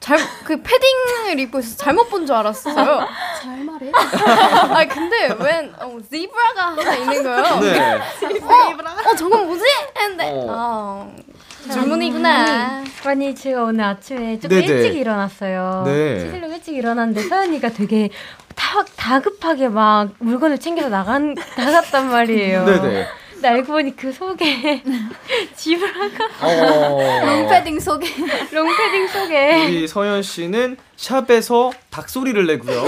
[0.00, 3.06] 잘그 패딩을 입고 있어서 잘못 본 줄 알았어요.
[3.42, 3.92] 잘 말해.
[4.74, 7.60] 아니 근데 웬 어, 지브라가 하나 있는 거예요.
[7.60, 8.00] 네.
[9.06, 9.62] 어 저건 뭐지?
[9.98, 10.46] 했는데 어.
[10.48, 12.82] 아 줄무늬구나.
[13.04, 14.66] 아니, 제가 오늘 아침에 조금 네네.
[14.66, 15.82] 일찍 일어났어요.
[15.84, 16.20] 네.
[16.20, 18.08] 씻으려고 일찍 일어났는데 서연이가 되게
[18.54, 22.64] 다, 다급하게 막 물건을 챙겨서 나간, 나갔단 말이에요.
[22.66, 23.06] 네네.
[23.40, 24.82] 근데 알고 보니 그 속에
[25.56, 27.24] 지브라가 어.
[27.24, 28.06] 롱패딩 속에
[28.52, 32.84] 롱패딩 속에 우리 서현 씨는 샵에서 닭 소리를 내고요.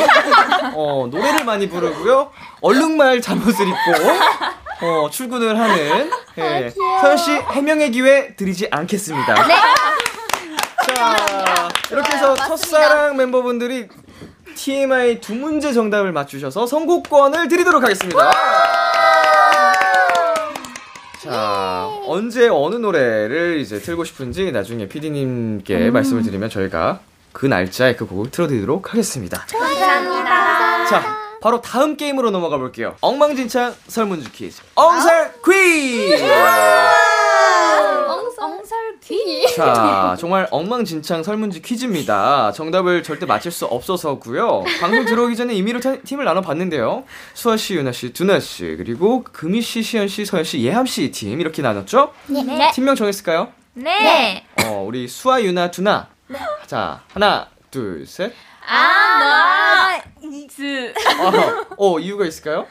[0.74, 2.30] 어, 노래를 많이 부르고요.
[2.60, 6.70] 얼룩말 잠옷을 입고 어, 출근을 하는 예.
[7.00, 9.46] 서현 씨 해명의 기회 드리지 않겠습니다.
[9.46, 9.54] 네.
[10.94, 13.88] 자, 이렇게 해서 첫사랑 멤버분들이
[14.54, 18.30] TMI 두 문제 정답을 맞추셔서 선곡권을 드리도록 하겠습니다.
[21.22, 26.98] 자, 언제 어느 노래를 이제 틀고 싶은지 나중에 PD님께 말씀을 드리면 저희가
[27.32, 29.46] 그 날짜에 그 곡을 틀어드리도록 하겠습니다.
[29.46, 30.86] 감사합니다.
[30.86, 32.96] 자, 바로 다음 게임으로 넘어가 볼게요.
[33.00, 34.62] 엉망진창 설문지 퀴즈.
[34.74, 36.24] 엉살 퀴즈!
[39.56, 42.52] 자, 정말 엉망진창 설문지 퀴즈입니다.
[42.52, 44.64] 정답을 절대 맞힐 수 없어서고요.
[44.80, 47.04] 방송 들어오기 전에 임의로 타- 팀을 나눠봤는데요.
[47.34, 51.10] 수아 씨, 유나 씨, 두나 씨, 그리고 금희 씨, 시현 씨, 서현 씨, 예함 씨
[51.10, 52.12] 팀 이렇게 나눴죠?
[52.28, 52.70] 네.
[52.72, 53.48] 팀명 정했을까요?
[53.74, 54.44] 네.
[54.64, 56.08] 어, 우리 수아, 유나, 두나.
[56.66, 58.32] 자, 하나, 둘, 셋.
[58.64, 60.00] 아나
[60.48, 62.66] 즈 어, 어, 이유가 있을까요?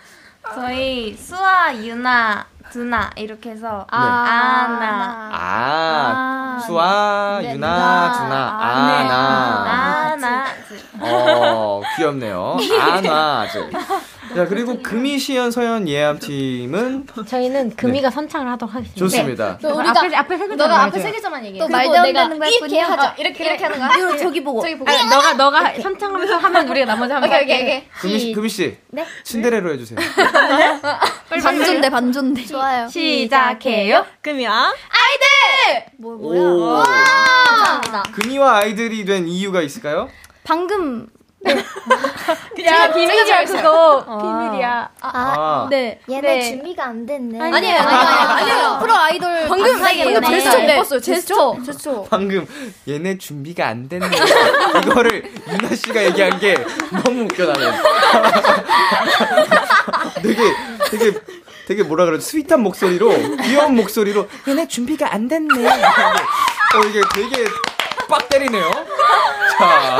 [0.55, 3.97] 저희 수아 유나 두나 이렇게 해서 네.
[3.97, 8.13] 아나 아, 수아, 네, 유나.
[8.13, 8.93] 두나, 아, 네.
[8.93, 10.11] 아나.
[10.11, 12.57] 아나 즈 어, 귀엽네요.
[12.81, 13.69] 아나즈.
[14.35, 18.99] 자, 그리고 금이, 시연, 서연, 예암 팀은 저희는 금이가 선창을 하도록 하겠습니다.
[18.99, 19.57] 좋습니다.
[19.61, 21.59] 또 우리가 앞에 앞에 세 글자 너가 앞에 세 글자만 얘기해.
[21.59, 22.79] 또 말도 안 되는 거 이렇게.
[22.79, 23.15] 하자.
[23.17, 23.89] 이렇게 이렇게 하는 거야.
[23.97, 24.61] 이거 저기 보고.
[24.61, 24.89] 저기 보고.
[24.89, 27.83] 아니, 너가 너가 선창하면서 하면 우리가 나머지 하면 오케이 오케이 오케이.
[27.99, 28.77] 금이, 씨- 금이 씨.
[28.89, 29.05] 네?
[29.23, 29.99] 친데레로 해주세요.
[31.43, 32.45] 반존대 반존대.
[32.45, 32.87] 좋아요.
[32.87, 34.05] 시작해요.
[34.21, 34.73] 금이야.
[35.97, 36.83] 뭐 오.
[37.45, 38.03] 감사합니다.
[38.13, 40.09] 금이와 아이들이 된 이유가 있을까요?
[40.43, 41.07] 방금
[42.65, 44.89] 야 비밀이야 그거 비밀이야.
[45.01, 45.99] 아, 네.
[46.09, 46.41] 얘네 네.
[46.41, 47.39] 준비가 안 됐네.
[47.39, 48.77] 아니에요, 아니에요, 아니에요.
[48.79, 50.75] 프로 아이돌 방금 방금 제스처 못 네.
[50.77, 50.99] 봤어요.
[50.99, 51.57] 제스처.
[51.65, 52.05] 제스처.
[52.09, 52.47] 방금
[52.87, 54.07] 얘네 준비가 안 됐네.
[54.85, 56.55] 이거를 유나 씨가 얘기한 게
[57.03, 57.71] 너무 웃겨 나는.
[60.21, 60.41] 되게
[60.91, 61.19] 되게
[61.67, 63.09] 되게 뭐라 그러지 sweet한 목소리로
[63.43, 65.67] 귀여운 목소리로 얘네 준비가 안 됐네.
[65.67, 67.45] 어 이게 되게
[68.07, 68.69] 빡 때리네요.
[69.57, 69.97] 자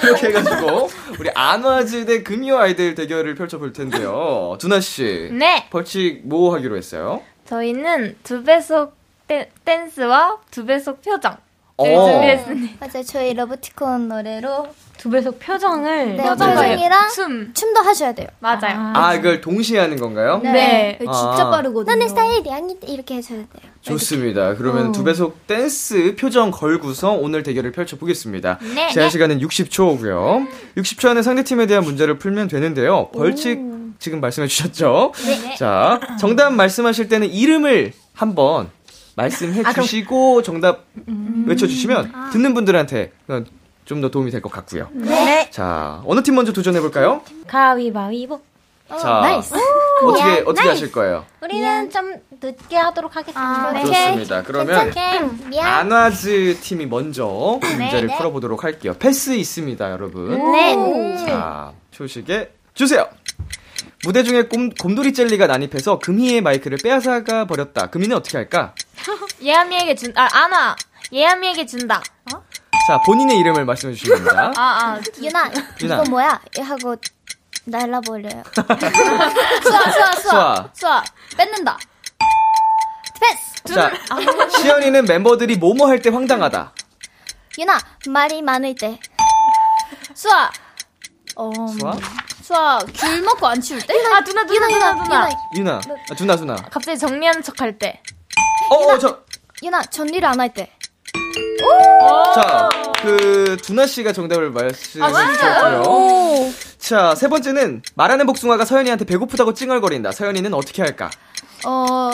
[0.00, 0.88] 그렇게 해가지고
[1.18, 4.56] 우리 안화즈 대 금희와 아이들 대결을 펼쳐볼 텐데요.
[4.60, 5.28] 두나 씨.
[5.32, 5.66] 네.
[5.70, 7.22] 벌칙 뭐 하기로 했어요?
[7.46, 8.94] 저희는 두 배속
[9.26, 11.36] 댄- 댄스와 두 배속 표정.
[11.76, 11.84] 어.
[11.86, 12.86] 을 준비했습니다.
[12.86, 13.04] 맞아요.
[13.04, 14.68] 저희 LOVETICON 노래로
[15.00, 16.22] 두 배속 표정을 네.
[16.22, 18.26] 표정이랑 춤 춤도 하셔야 돼요.
[18.38, 18.92] 맞아요.
[18.94, 20.40] 아 이걸 동시에 하는 건가요?
[20.42, 20.98] 네.
[20.98, 21.50] 진짜 아.
[21.50, 21.96] 빠르거든요.
[21.96, 23.72] 너네 스타일이 아니 이렇게 해줘야 돼요.
[23.80, 24.56] 좋습니다.
[24.56, 28.58] 그러면 두 배속 댄스 표정 걸고서 오늘 대결을 펼쳐 보겠습니다.
[28.74, 28.90] 네.
[28.92, 30.46] 제한 시간은 60초고요.
[30.76, 33.08] 60초 안에 상대 팀에 대한 문제를 풀면 되는데요.
[33.12, 33.58] 벌칙
[34.00, 35.12] 지금 말씀해 주셨죠?
[35.56, 38.68] 자, 정답 말씀하실 때는 이름을 한번
[39.16, 40.84] 말씀해 주시고 정답
[41.46, 43.12] 외쳐주시면 듣는 분들한테
[43.84, 44.88] 좀 더 도움이 될 것 같고요.
[44.92, 45.50] 네.
[45.50, 47.22] 자, 어느 팀 먼저 도전해 볼까요?
[47.48, 48.40] 가위바위보.
[48.88, 49.54] 자, 나이스.
[50.02, 51.24] 어떻게 어떻게 하실 거예요?
[51.42, 52.12] 우리는 좀
[52.42, 53.72] 늦게 하도록 하겠습니다.
[53.72, 53.84] 네.
[53.84, 54.42] 좋습니다.
[54.42, 54.92] 그러면.
[55.48, 55.66] 미안.
[55.92, 57.24] 안와즈 팀이 먼저
[57.60, 58.94] 문제를 풀어보도록 할게요.
[58.98, 60.52] 패스 있습니다, 여러분.
[60.52, 61.16] 네.
[61.26, 63.06] 자, 초시계 주세요.
[64.04, 67.88] 무대 중에 곰, 곰돌이 젤리가 난입해서 금희의 마이크를 빼앗아가 버렸다.
[67.90, 68.74] 금희는 어떻게 할까?
[69.42, 70.74] 예함이에게 준, 아, 아나.
[71.12, 72.00] 예함이에게 준다.
[72.90, 74.52] 자, 본인의 이름을 말씀해 주시면 됩니다.
[74.56, 74.62] 아,
[74.96, 75.00] 아.
[75.22, 75.48] 유나,
[75.80, 75.94] 유나.
[75.94, 76.40] 이거 뭐야?
[76.60, 76.96] 하고
[77.64, 78.42] 날라버려요.
[79.62, 80.70] 수아 수아 수아 수아.
[80.74, 81.04] 수아
[81.36, 81.78] 뺏는다.
[83.20, 83.72] 패스.
[83.72, 83.92] 자,
[84.58, 86.72] 시연이는 멤버들이 뭐뭐 할 때 황당하다.
[87.60, 87.78] 유나,
[88.08, 88.98] 말이 많을 때.
[90.12, 90.50] 수아.
[91.36, 91.92] 어, 수아?
[92.42, 93.94] 수아 귤 먹고 안 치울 때?
[93.94, 95.28] 아, 누나, 누나, 누나, 누나.
[95.54, 95.80] 유나.
[96.10, 96.56] 아, 두나, 두나.
[96.56, 98.02] 갑자기 정리하는 척 할 때.
[98.68, 99.20] 어, 어, 저.
[99.62, 100.72] 유나, 전리를 안 할 때.
[102.34, 102.68] 자,
[103.02, 105.82] 그, 두나 씨가 정답을 말씀해 주셨고요.
[106.78, 110.12] 자, 세 번째는 말하는 복숭아가 서연이한테 배고프다고 찡얼거린다.
[110.12, 111.10] 서연이는 어떻게 할까?
[111.66, 112.10] 어,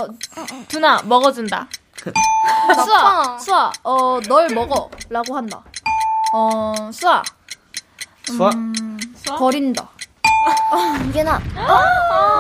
[0.69, 1.69] 두나, 먹어준다.
[2.85, 5.63] 수아, 수아, 어, 널 먹어라고 한다.
[6.35, 7.23] 어, 수아,
[8.27, 8.51] 수아?
[9.39, 9.89] 버린다.
[11.15, 11.41] 유나,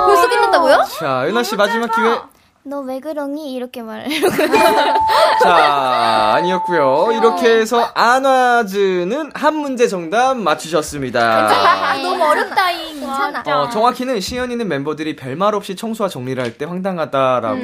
[0.07, 0.85] 벌써 끝났다고요?
[0.99, 2.21] 자, 유나 씨 마지막 기회.
[2.69, 3.53] 너 왜 그러니?
[3.55, 4.09] 이렇게 말해.
[5.43, 7.11] 자, 아니었고요.
[7.12, 11.97] 이렇게 해서 안화즈는 한 문제 정답 맞추셨습니다.
[12.03, 13.01] 너무 어렵다잉.
[13.01, 13.43] 괜찮아.
[13.47, 17.59] 어, 정확히는 시연이는 멤버들이 별말 없이 청소와 정리를 할 때 황당하다라고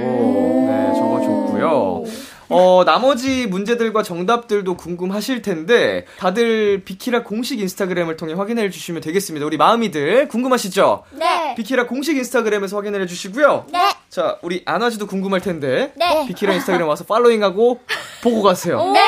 [0.69, 2.05] 네, 적어줬고요.
[2.51, 9.47] 어, 나머지 문제들과 정답들도 궁금하실 텐데 다들 비키라 공식 인스타그램을 통해 확인해 주시면 되겠습니다.
[9.47, 11.05] 우리 마음이들 궁금하시죠?
[11.13, 11.55] 네.
[11.57, 13.65] 비키라 공식 인스타그램에서 확인해 주시고요.
[13.73, 13.81] 네.
[14.13, 16.27] 자, 우리 안화즈도 궁금할 텐데 네.
[16.29, 17.81] 비키라 인스타그램 와서 팔로잉하고
[18.23, 18.93] 보고 가세요.
[18.93, 19.01] 네.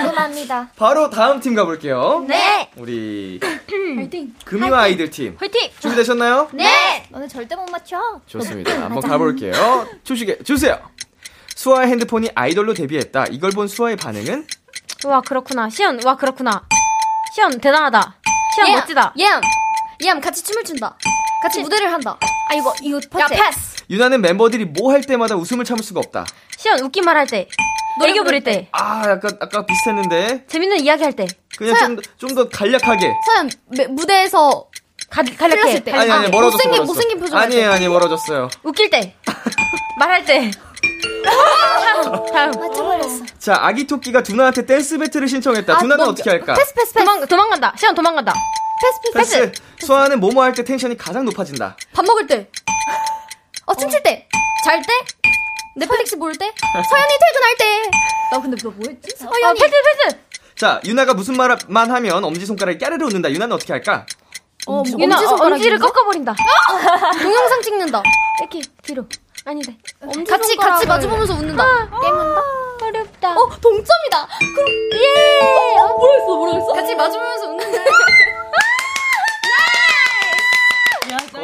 [0.00, 0.70] 궁금합니다.
[0.74, 2.24] 바로 다음 팀 가볼게요.
[2.26, 2.70] 네.
[2.76, 3.38] 우리
[4.46, 5.68] 금이와 아이들 팀 화이팅!
[5.80, 6.48] 준비되셨나요?
[6.54, 7.04] 네.
[7.10, 8.00] 너는 절대 못 맞춰.
[8.26, 8.72] 좋습니다.
[8.84, 9.86] 한번 가볼게요.
[10.02, 10.78] 초식에 주세요.
[11.54, 13.26] 수아의 핸드폰이 아이돌로 데뷔했다.
[13.32, 14.46] 이걸 본 수아의 반응은?
[15.04, 15.68] 와 그렇구나.
[15.68, 16.62] 시연 와 그렇구나.
[17.34, 18.16] 시연 대단하다.
[18.54, 19.12] 시연 멋지다.
[19.18, 19.42] 예암,
[20.02, 20.96] 예암 같이 춤을 춘다.
[21.42, 22.18] 같이 무대를 한다.
[22.52, 23.34] 아 이거 이거 야, 퍼지.
[23.40, 23.82] 패스!
[23.88, 26.26] 유나는 멤버들이 뭐 할 때마다 웃음을 참을 수가 없다.
[26.58, 27.48] 시연 웃긴 말 할 때.
[28.04, 28.68] 애교 부릴 때.
[28.72, 31.26] 아, 약간 아까 비슷했는데 재밌는 이야기 할 때.
[31.56, 33.12] 그냥 좀좀더 간략하게.
[33.26, 34.66] 서연 매- 무대에서
[35.10, 35.60] 가, 갈략해.
[35.62, 35.92] 틀렸을 때.
[35.92, 36.56] 아니 아니 멀어졌어.
[36.58, 36.84] 못생긴- 멀어졌어.
[36.84, 38.48] 못생긴 표정 할 아니에요 아니 멀어졌어요.
[38.62, 39.14] 웃길 때.
[39.98, 40.50] 말할 때.
[41.24, 42.26] 다음.
[42.32, 42.50] 다음.
[42.50, 43.24] 맞춰버렸어.
[43.38, 45.78] 자 아기 토끼가 두나한테 댄스 배틀을 신청했다.
[45.78, 46.52] 두나는 어떻게 할까?
[46.54, 47.04] 패스 패스 패스.
[47.06, 47.74] 도망 도망간다.
[47.78, 48.34] 시현 도망간다.
[48.82, 49.52] 패스 패스 패스.
[49.52, 49.86] 패스.
[49.86, 51.76] 수아는 뭐뭐 할 때 텐션이 가장 높아진다.
[51.94, 52.48] 밥 먹을 때.
[53.66, 54.28] 어 춤출 때.
[54.64, 54.92] 잘 때.
[55.76, 56.52] 넷플릭스 볼 때?
[56.90, 57.90] 서연이 퇴근할 때!
[58.30, 59.16] 나 근데 너 뭐였지?
[59.16, 59.44] 서연이.
[59.44, 60.18] 아, 패스, 패스!
[60.54, 63.30] 자, 유나가 무슨 말만 하면 엄지손가락이 까르르 웃는다.
[63.30, 64.04] 유나는 어떻게 할까?
[64.66, 65.46] 어, 유나, 어, 엄지손가락인가?
[65.46, 66.34] 엄지를 꺾어버린다.
[67.22, 68.02] 동영상 찍는다.
[68.40, 69.06] 이렇게, 뒤로.
[69.46, 69.72] 아니다.
[70.28, 71.64] 같이, 같이 마주보면서 웃는다.
[72.02, 72.42] 깨문다?
[72.82, 73.30] 어렵다.
[73.32, 74.28] 어, 동점이다!
[74.38, 75.78] 그럼, 예!
[75.80, 76.66] 어, 뭐랬어, 뭐랬어?
[76.74, 77.78] 같이 마주보면서 웃는다.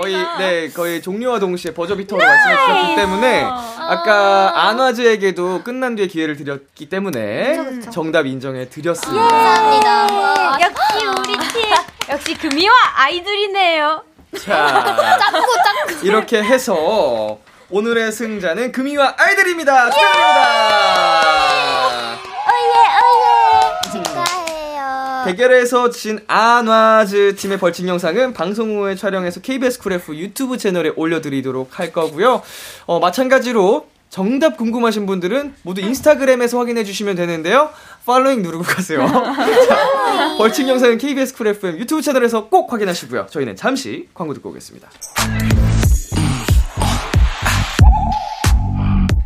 [0.01, 6.89] 거의 네 거의 종료와 동시에 버저비터로 말씀해 주셨기 때문에 아까 안화즈에게도 끝난 뒤에 기회를 드렸기
[6.89, 9.27] 때문에 정답 인정해 드렸습니다.
[9.27, 10.59] 감사합니다.
[10.61, 11.63] 역시 우리 팀.
[12.11, 14.03] 역시 금이와 아이들이네요.
[14.45, 14.97] 자
[16.03, 17.39] 이렇게 해서
[17.71, 19.91] 오늘의 승자는 금희와 아이들입니다.
[19.91, 20.39] 축하드립니다.
[23.93, 25.18] 축하해요.
[25.29, 31.79] 대결에서 진 안화즈 팀의 벌칙 영상은 방송 후에 촬영해서 KBS Cool F 유튜브 채널에 올려드리도록
[31.79, 32.41] 할 거고요.
[32.87, 37.69] 어, 마찬가지로 정답 궁금하신 분들은 모두 인스타그램에서 확인해 주시면 되는데요.
[38.07, 39.01] following 누르고 가세요.
[39.69, 43.27] 자, 벌칙 영상은 KBS Cool FM 유튜브 채널에서 꼭 확인하시고요.
[43.29, 44.89] 저희는 잠시 광고 듣고 오겠습니다.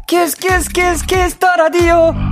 [0.09, 2.32] 키스 키스 키스 Kiss the Radio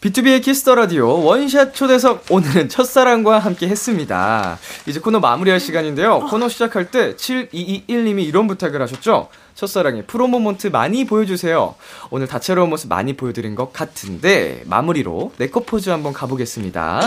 [0.00, 4.56] B2B의 키스터 라디오 원샷 초대석 오늘은 첫사랑과 함께 했습니다.
[4.86, 6.20] 이제 코너 마무리할 시간인데요.
[6.30, 9.28] 코너 시작할 때 7221님이 이런 부탁을 하셨죠.
[9.56, 11.74] 첫사랑의 프로 moment 많이 보여주세요.
[12.10, 17.00] 오늘 다채로운 모습 많이 보여드린 것 같은데 마무리로 네컷 포즈 한번 가보겠습니다.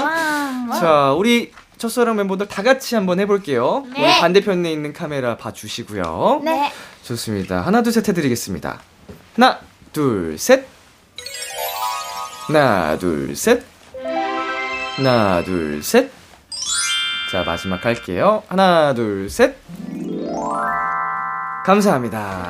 [0.78, 3.86] 자, 우리 첫사랑 멤버들 다 같이 한번 해볼게요.
[3.88, 6.42] 우리 반대편에 있는 카메라 봐주시고요.
[6.44, 6.74] 네.
[7.04, 7.62] 좋습니다.
[7.62, 8.82] 하나, 둘, 셋 해드리겠습니다.
[9.36, 9.60] 하나,
[9.94, 10.81] 둘, 셋.
[12.54, 13.64] 하나, 둘, 셋.
[14.98, 16.12] 하나, 둘, 셋.
[17.32, 18.44] 자, 마지막 할게요.
[18.50, 19.56] 하나, 둘, 셋.
[21.66, 22.50] 감사합니다.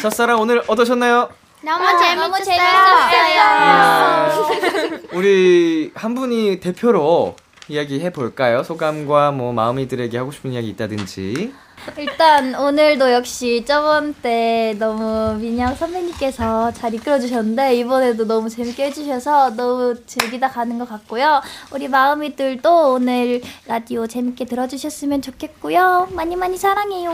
[0.00, 1.28] 첫사랑 오늘 어떠셨나요?
[1.60, 2.62] 너무 재밌었어요.
[5.12, 7.36] 우리 한 분이 대표로
[7.68, 8.62] 이야기해 볼까요?
[8.62, 11.52] 소감과 뭐 마음이들에게 하고 싶은 이야기 있다든지.
[11.98, 19.50] 일단 오늘도 역시 저번 때 너무 민영 선배님께서 잘 이끌어 주셨는데 이번에도 너무 재밌게 해주셔서
[19.56, 21.42] 너무 즐기다 가는 것 같고요.
[21.72, 26.08] 우리 마음이들도 오늘 라디오 재밌게 들어주셨으면 좋겠고요.
[26.12, 27.10] 많이 많이 사랑해요.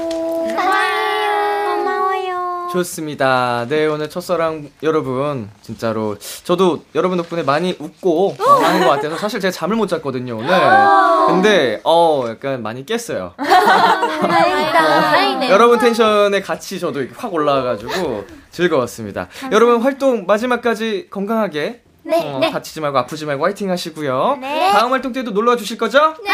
[1.69, 2.69] 고마워요.
[2.73, 3.64] 좋습니다.
[3.69, 6.16] 네, 오늘 첫사랑 여러분, 진짜로.
[6.45, 10.49] 저도 여러분 덕분에 많이 웃고 어, 하는 것 같아서 사실 제가 잠을 못 잤거든요, 오늘.
[11.29, 13.33] 근데, 어, 약간 많이 깼어요.
[14.73, 15.51] 다행이네.
[15.51, 19.29] 여러분 텐션에 같이 저도 이렇게 확 올라와가지고 즐거웠습니다.
[19.53, 22.51] 여러분 활동 마지막까지 건강하게 네, 어, 네.
[22.51, 24.39] 다치지 말고 아프지 말고 화이팅 하시고요.
[24.41, 24.71] 네.
[24.73, 26.15] 다음 활동 때도 놀러 와 주실 거죠?
[26.25, 26.33] 네.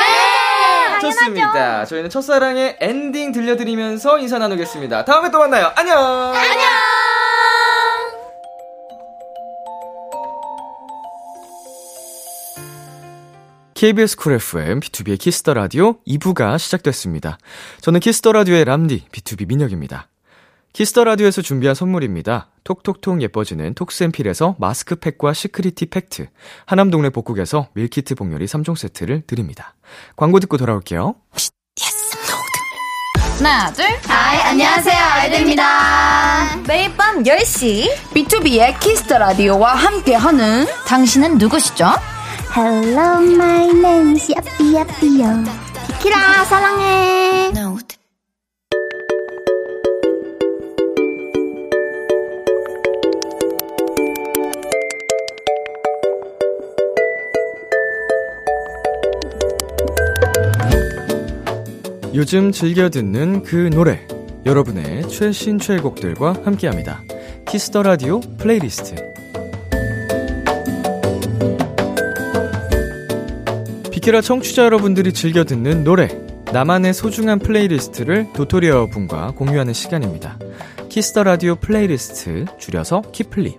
[1.01, 1.85] 좋습니다.
[1.85, 5.05] 저희는 첫사랑의 엔딩 들려드리면서 인사 나누겠습니다.
[5.05, 5.73] 다음에 또 만나요.
[5.75, 5.99] 안녕.
[5.99, 7.14] 안녕.
[13.85, 17.37] KBS 쿨 FM, B2B의 키스터 라디오 2부가 시작됐습니다.
[17.83, 20.09] 저는 키스터 라디오의 람디, B2B 민혁입니다.
[20.73, 22.49] Kiss the Radio에서 준비한 선물입니다.
[22.65, 26.29] 톡톡톡 예뻐지는 톡스앤필에서 마스크팩과 시크리티 팩트,
[26.65, 29.75] 하남동네 복국에서 밀키트 복요리 3종 세트를 드립니다.
[30.17, 31.17] 광고 듣고 돌아올게요.
[33.37, 33.85] 하나, 둘.
[34.07, 36.63] Hi, 안녕하세요, 아이들입니다.
[36.67, 42.14] 매일 밤 10시 B2B의 키스터 라디오와 함께하는 당신은 누구시죠?
[42.57, 45.43] Hello, my name is Yappy Yappy요.
[45.89, 47.51] 비키라 사랑해.
[62.15, 64.07] 요즘 즐겨 듣는 그 노래.
[64.47, 67.03] 여러분의 최신 최애곡들과 함께합니다.
[67.49, 69.14] Kiss the Radio playlist.
[74.05, 76.09] 비키라 청취자 여러분들이 즐겨 듣는 노래.
[76.53, 80.39] 나만의 소중한 playlist를 도토리 여러분과 공유하는 시간입니다.
[80.91, 83.57] Kiss the Radio playlist, 줄여서 키플리.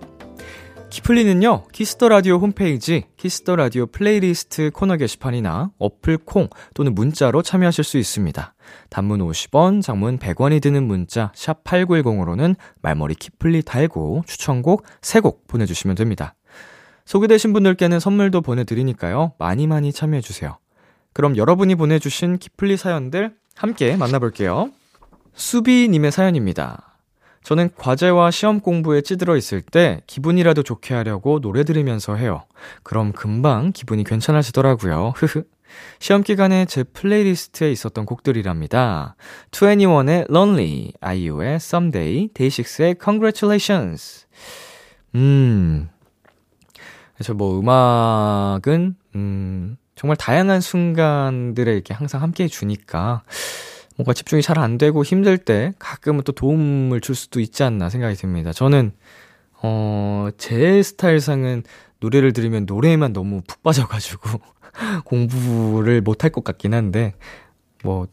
[0.90, 7.42] 키플리는요, Kiss the Radio 홈페이지, Kiss the Radio playlist 코너 게시판이나 어플 콩 또는 문자로
[7.42, 8.54] 참여하실 수 있습니다.
[8.88, 16.36] 단문 50원, 장문 100원이 드는 문자, 샵 8910으로는 말머리 키플리 달고 추천곡 3곡 보내주시면 됩니다.
[17.06, 20.58] 소개되신 분들께는 선물도 보내드리니까요, 많이 많이 참여해주세요.
[21.12, 24.70] 그럼 여러분이 보내주신 키플리 사연들 함께 만나볼게요.
[25.34, 26.98] 수비님의 사연입니다.
[27.42, 32.42] 저는 과제와 시험 공부에 찌들어 있을 때 기분이라도 좋게 하려고 노래 들으면서 해요.
[32.82, 35.12] 그럼 금방 기분이 괜찮아지더라고요.
[35.14, 35.44] 흐흐.
[36.00, 39.14] 시험 기간에 제 playlist에 있었던 곡들이랍니다.
[39.52, 44.26] 2NE1의 Lonely, IU의 Someday, Day6의 Congratulations.
[45.14, 45.88] 음.
[47.16, 53.22] 그래서 뭐 음악은, 음, 정말 다양한 순간들에 이렇게 항상 함께 해주니까,
[53.96, 58.14] 뭔가 집중이 잘 안 되고 힘들 때 가끔은 또 도움을 줄 수도 있지 않나 생각이
[58.16, 58.52] 듭니다.
[58.52, 58.92] 저는,
[59.62, 61.62] 어, 제 스타일상은
[62.00, 64.40] 노래를 들으면 노래에만 너무 푹 빠져가지고
[65.04, 67.14] 공부를 못할 것 같긴 한데,
[67.82, 68.06] 뭐,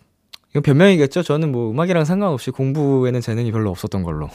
[0.52, 1.24] 이건 변명이겠죠?
[1.24, 4.30] 저는 뭐 음악이랑 상관없이 공부에는 재능이 별로 없었던 걸로.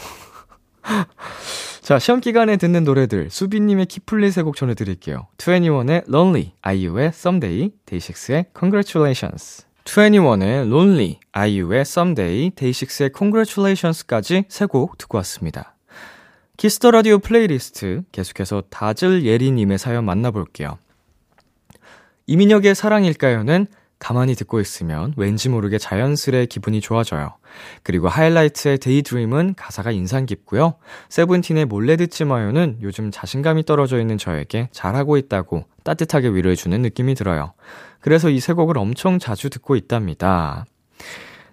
[1.80, 5.26] 자, 시험 기간에 듣는 노래들, 수빈님의 키플리 세곡 전해드릴게요.
[5.38, 9.64] 21의 Lonely, IU의 Someday, 데이식스의 Congratulations.
[9.84, 15.76] 21의 Lonely, IU의 Someday, 데이식스의 Congratulations까지 세 곡 듣고 왔습니다.
[16.58, 20.78] Kiss the Radio playlist 계속해서 다즐 예리님의 사연 만나볼게요.
[22.26, 23.66] 이민혁의 사랑일까요는
[23.98, 27.34] 가만히 듣고 있으면 왠지 모르게 자연스레 기분이 좋아져요.
[27.82, 30.74] 그리고 하이라이트의 Daydream은 가사가 인상 깊고요.
[31.08, 37.54] 세븐틴의 몰래 듣지 마요는 요즘 자신감이 떨어져 있는 저에게 잘하고 있다고 따뜻하게 위로해주는 느낌이 들어요.
[38.00, 40.64] 그래서 이 세 곡을 엄청 자주 듣고 있답니다.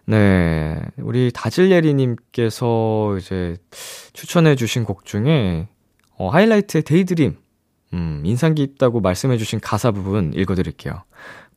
[0.05, 0.79] 네.
[0.97, 3.57] 우리 다질예리님께서 이제
[4.13, 5.67] 추천해주신 곡 중에,
[6.17, 7.37] 어, 하이라이트의 Daydream,
[7.93, 11.03] 음, 인상 깊다고 말씀해주신 가사 부분 읽어드릴게요.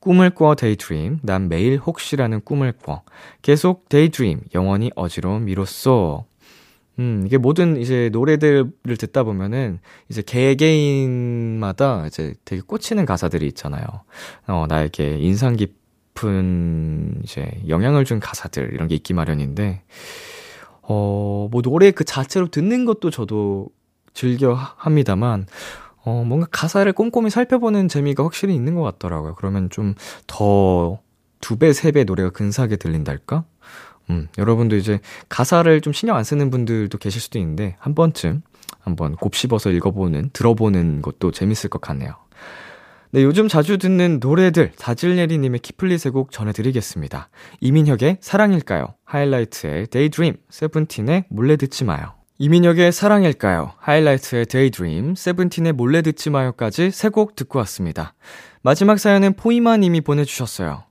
[0.00, 3.02] 꿈을 꿔 Daydream, 난 매일 혹시라는 꿈을 꿔.
[3.42, 6.24] 계속 Daydream, 영원히 어지러운 미로 속.
[6.98, 9.78] 음, 이게 모든 이제 노래들을 듣다 보면은
[10.08, 13.84] 이제 개개인마다 이제 되게 꽂히는 가사들이 있잖아요.
[14.48, 19.82] 어, 나에게 인상 깊은 이제 영향을 준 가사들 이런 게 있기 마련인데,
[20.82, 23.68] 어, 뭐 노래 그 자체로 듣는 것도 저도
[24.12, 25.46] 즐겨 합니다만,
[26.08, 29.34] 어, 뭔가 가사를 꼼꼼히 살펴보는 재미가 확실히 있는 것 같더라고요.
[29.34, 29.94] 그러면 좀
[30.26, 30.98] 더
[31.40, 33.44] 두 배, 세 배 노래가 근사하게 들린달까?
[34.10, 34.98] 음, 여러분도 이제
[35.28, 38.42] 가사를 좀 신경 안 쓰는 분들도 계실 수도 있는데, 한 번쯤
[38.80, 42.14] 한번 곱씹어서 읽어보는, 들어보는 것도 재밌을 것 같네요.
[43.12, 47.28] 네, 요즘 자주 듣는 노래들, 다질예리님의 키플리 세곡 전해드리겠습니다.
[47.60, 48.94] 이민혁의 사랑일까요?
[49.04, 52.17] 하이라이트의 Daydream, 세븐틴의 몰래 듣지 마요.
[52.40, 53.72] 이민혁의 사랑일까요?
[53.78, 58.14] 하이라이트의 Daydream, 세븐틴의 몰래 듣지 마요까지 세 곡 듣고 왔습니다.
[58.62, 60.84] 마지막 사연은 포이마님이 보내주셨어요.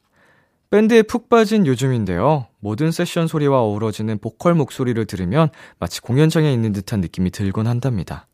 [0.70, 2.48] 밴드에 푹 빠진 요즘인데요.
[2.60, 5.48] 모든 세션 소리와 어우러지는 보컬 목소리를 들으면
[5.80, 8.28] 마치 공연장에 있는 듯한 느낌이 들곤 한답니다.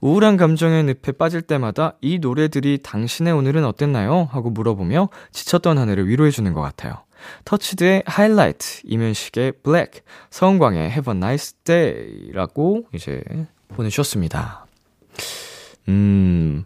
[0.00, 4.28] 우울한 감정의 늪에 빠질 때마다 이 노래들이 당신의 오늘은 어땠나요?
[4.30, 7.02] 하고 물어보며 지쳤던 하루를 위로해주는 것 같아요.
[7.44, 13.22] 터치드의 하이라이트, 이면식의 블랙, 서은광의 Have a nice day 라고 이제
[13.68, 14.66] 보내주셨습니다.
[15.88, 16.64] 음,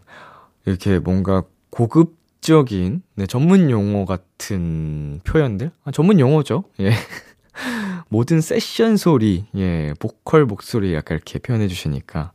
[0.65, 5.71] 이렇게 뭔가 고급적인, 네, 전문 용어 같은 표현들?
[5.83, 6.63] 아, 전문 용어죠.
[6.79, 6.91] 예.
[8.09, 12.31] 모든 세션 소리, 예, 보컬 목소리 약간 이렇게 표현해 주시니까,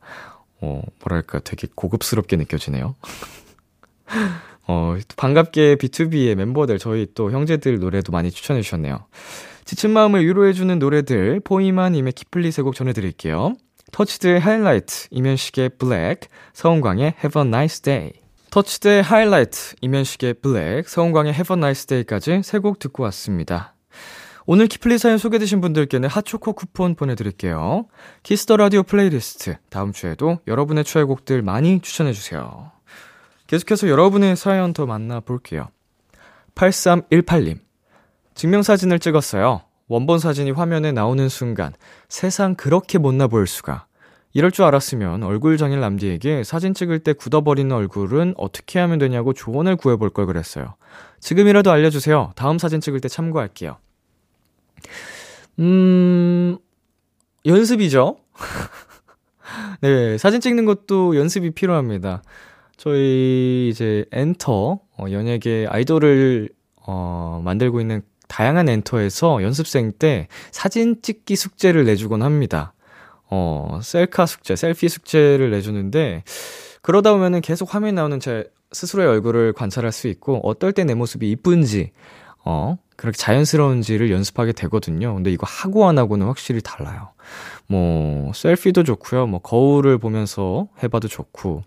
[0.61, 2.95] 어, 뭐랄까 되게 고급스럽게 느껴지네요.
[4.67, 9.05] 어, 반갑게 B2B의 멤버들, 저희 또 형제들 노래도 많이 추천해 주셨네요.
[9.65, 13.55] 지친 마음을 위로해주는 노래들, 포이마님의 키플리 세곡 전해드릴게요.
[13.91, 16.21] 터치드의 Highlight, 임현식의 Black,
[16.53, 18.11] 서은광의 Have a nice day.
[18.51, 23.75] 터치드의 Highlight, 임현식의 Black, 서은광의 Have a nice day까지 세 곡 듣고 왔습니다.
[24.45, 27.85] 오늘 키플리 사연 소개되신 분들께는 핫초코 쿠폰 보내드릴게요.
[28.23, 32.71] Kiss the Radio playlist, 다음 주에도 여러분의 최애곡들 많이 추천해주세요.
[33.51, 35.67] 계속해서 여러분의 사연 더 만나볼게요.
[36.55, 37.59] 8318님.
[38.33, 39.63] 증명사진을 찍었어요.
[39.89, 41.73] 원본 사진이 화면에 나오는 순간
[42.07, 43.87] 세상 그렇게 못나 보일 수가.
[44.31, 49.75] 이럴 줄 알았으면 얼굴 장일 남디에게 사진 찍을 때 굳어버리는 얼굴은 어떻게 하면 되냐고 조언을
[49.75, 50.75] 구해볼 걸 그랬어요.
[51.19, 52.31] 지금이라도 알려주세요.
[52.37, 53.75] 다음 사진 찍을 때 참고할게요.
[55.59, 56.57] 음,
[57.45, 58.15] 연습이죠?
[59.81, 62.23] 네, 사진 찍는 것도 연습이 필요합니다.
[62.81, 66.49] 저희 이제 엔터, 어, 연예계 아이돌을,
[66.87, 72.73] 어, 만들고 있는 다양한 엔터에서 연습생 때 사진 찍기 숙제를 내주곤 합니다.
[73.29, 76.23] 어, 셀카 숙제, 셀피 숙제를 내주는데,
[76.81, 81.29] 그러다 보면은 계속 화면에 나오는 제 스스로의 얼굴을 관찰할 수 있고, 어떨 때 내 모습이
[81.29, 81.91] 이쁜지,
[82.45, 85.13] 어, 그렇게 자연스러운지를 연습하게 되거든요.
[85.13, 87.09] 근데 이거 하고 안 하고는 확실히 달라요.
[87.67, 89.27] 뭐, 셀피도 좋고요.
[89.27, 91.63] 뭐, 거울을 보면서 해봐도 좋고,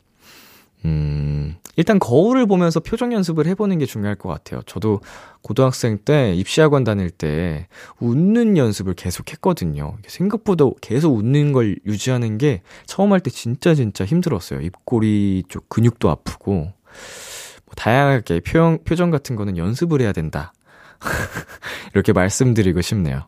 [0.84, 4.60] 음, 일단 거울을 보면서 표정 연습을 해보는 게 중요할 것 같아요.
[4.66, 5.00] 저도
[5.42, 7.68] 고등학생 때 입시학원 다닐 때
[8.00, 9.96] 웃는 연습을 계속 했거든요.
[10.06, 14.60] 생각보다 계속 웃는 걸 유지하는 게 처음 할 때 진짜 진짜 힘들었어요.
[14.60, 16.54] 입꼬리 쪽 근육도 아프고.
[16.54, 20.52] 뭐 다양하게 표정, 표정 같은 거는 연습을 해야 된다.
[21.94, 23.26] 이렇게 말씀드리고 싶네요.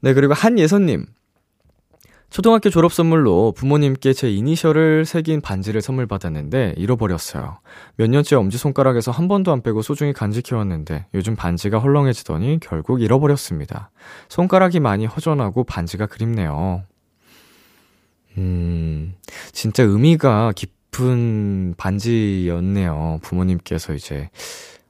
[0.00, 1.06] 네, 그리고 한예선님.
[2.34, 7.60] 초등학교 졸업 선물로 부모님께 제 이니셜을 새긴 반지를 선물 받았는데 잃어버렸어요.
[7.94, 13.92] 몇 년째 엄지손가락에서 한 번도 안 빼고 소중히 간직해왔는데 요즘 반지가 헐렁해지더니 결국 잃어버렸습니다.
[14.28, 16.82] 손가락이 많이 허전하고 반지가 그립네요.
[18.36, 19.14] 음,
[19.52, 23.20] 진짜 의미가 깊은 반지였네요.
[23.22, 24.28] 부모님께서 이제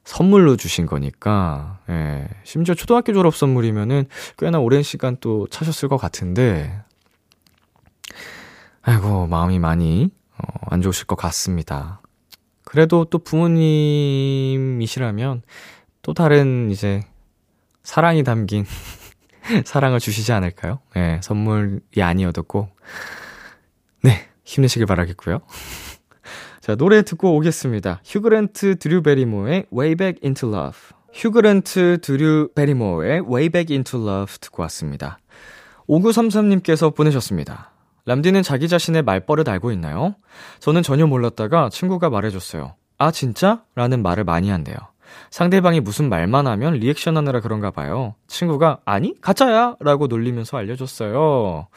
[0.03, 2.27] 선물로 주신 거니까, 예.
[2.43, 4.05] 심지어 초등학교 졸업 선물이면은
[4.37, 6.84] 꽤나 오랜 시간 또 차셨을 것 같은데,
[8.87, 12.03] 아이고, 마음이 많이, 어, 안 좋으실 것 같습니다.
[12.63, 15.41] 그래도 또 부모님이시라면
[16.03, 17.01] 또 다른 이제
[17.81, 18.63] 사랑이 담긴
[19.65, 20.81] 사랑을 주시지 않을까요?
[20.93, 22.75] 네, 선물이 아니어도 꼭.
[24.03, 25.39] 네, 힘내시길 바라겠고요.
[26.61, 28.01] 자, 노래 듣고 오겠습니다.
[28.05, 30.77] 휴그랜트 드류 베리모의 Way Back Into Love.
[31.11, 35.17] 휴그랜트 드류 베리모의 Way Back Into Love 듣고 왔습니다.
[35.87, 37.74] 5933님께서 보내셨습니다.
[38.05, 40.15] 람디는 자기 자신의 말버릇 알고 있나요?
[40.59, 42.75] 저는 전혀 몰랐다가 친구가 말해줬어요.
[42.97, 43.63] 아, 진짜?
[43.73, 44.75] 라는 말을 많이 한대요.
[45.31, 48.15] 상대방이 무슨 말만 하면 리액션 하느라 그런가 봐요.
[48.27, 49.77] 친구가, 아니, 가짜야!
[49.79, 51.67] 라고 놀리면서 알려줬어요.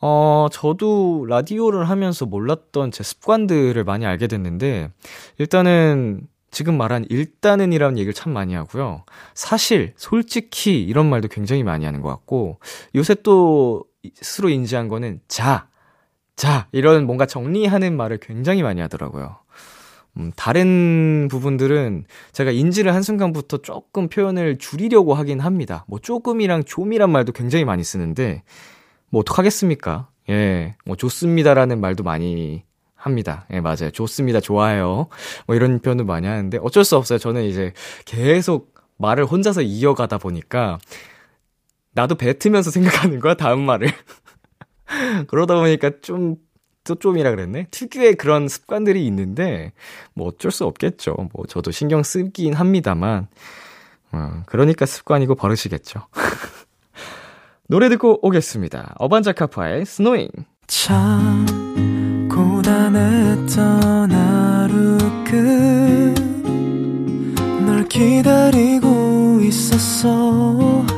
[0.00, 4.90] 어, 저도 라디오를 하면서 몰랐던 제 습관들을 많이 알게 됐는데,
[5.38, 9.04] 일단은, 지금 말한 일단은이라는 얘기를 참 많이 하고요.
[9.34, 12.58] 사실, 솔직히 이런 말도 굉장히 많이 하는 것 같고,
[12.94, 13.84] 요새 또
[14.14, 15.68] 스스로 인지한 거는 자,
[16.36, 19.36] 자, 이런 뭔가 정리하는 말을 굉장히 많이 하더라고요.
[20.16, 25.84] 음, 다른 부분들은 제가 인지를 한순간부터 조금 표현을 줄이려고 하긴 합니다.
[25.88, 28.42] 뭐 조금이랑 좀이란 말도 굉장히 많이 쓰는데,
[29.10, 30.08] 뭐 어떡하겠습니까?
[30.30, 33.46] 예, 뭐 좋습니다라는 말도 많이 합니다.
[33.52, 33.90] 예, 맞아요.
[33.92, 34.40] 좋습니다.
[34.40, 35.06] 좋아요.
[35.46, 37.18] 뭐 이런 표현도 많이 하는데 어쩔 수 없어요.
[37.18, 37.72] 저는 이제
[38.04, 40.78] 계속 말을 혼자서 이어가다 보니까
[41.98, 43.88] 나도 뱉으면서 생각하는 거야, 다음 말을.
[45.26, 46.36] 그러다 보니까 좀,
[46.84, 47.66] 또 좀이라 그랬네?
[47.72, 49.72] 특유의 그런 습관들이 있는데,
[50.14, 51.16] 뭐 어쩔 수 없겠죠.
[51.32, 53.26] 뭐 저도 신경 쓰긴 합니다만,
[54.12, 56.06] 어, 그러니까 습관이고 버릇이겠죠.
[57.66, 58.94] 노래 듣고 오겠습니다.
[58.98, 60.28] 어반자카파의 스노잉.
[60.68, 61.46] 참,
[62.30, 66.28] 고단했던 하루 끝
[67.66, 70.97] 널 기다리고 있었어.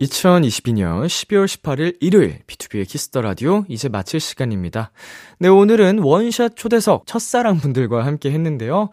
[0.00, 4.90] 2022년 12월 18일 일요일 비투비의 Kiss the Radio 이제 마칠 시간입니다.
[5.38, 8.90] 네, 오늘은 원샷 초대석 첫사랑 분들과 함께 했는데요.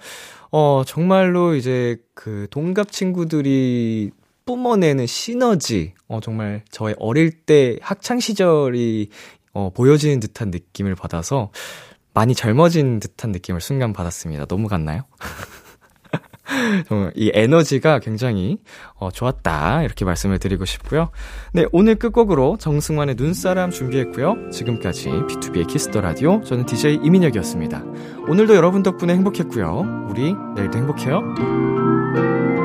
[0.51, 4.11] 어, 정말로 이제 그 동갑 친구들이
[4.45, 9.09] 뿜어내는 시너지, 어, 정말 저의 어릴 때 학창 시절이
[9.53, 11.51] 어, 보여지는 듯한 느낌을 받아서
[12.13, 14.45] 많이 젊어진 듯한 느낌을 순간 받았습니다.
[14.45, 15.03] 너무 갔나요?
[16.87, 18.57] 정말 이 에너지가 굉장히
[18.95, 21.09] 어, 좋았다 이렇게 말씀을 드리고 싶고요.
[21.53, 24.49] 네 오늘 끝곡으로 정승환의 눈사람 준비했고요.
[24.51, 27.83] 지금까지 비투비의 Kiss the Radio 저는 DJ 이민혁이었습니다.
[28.27, 30.07] 오늘도 여러분 덕분에 행복했고요.
[30.09, 32.60] 우리 내일도 행복해요.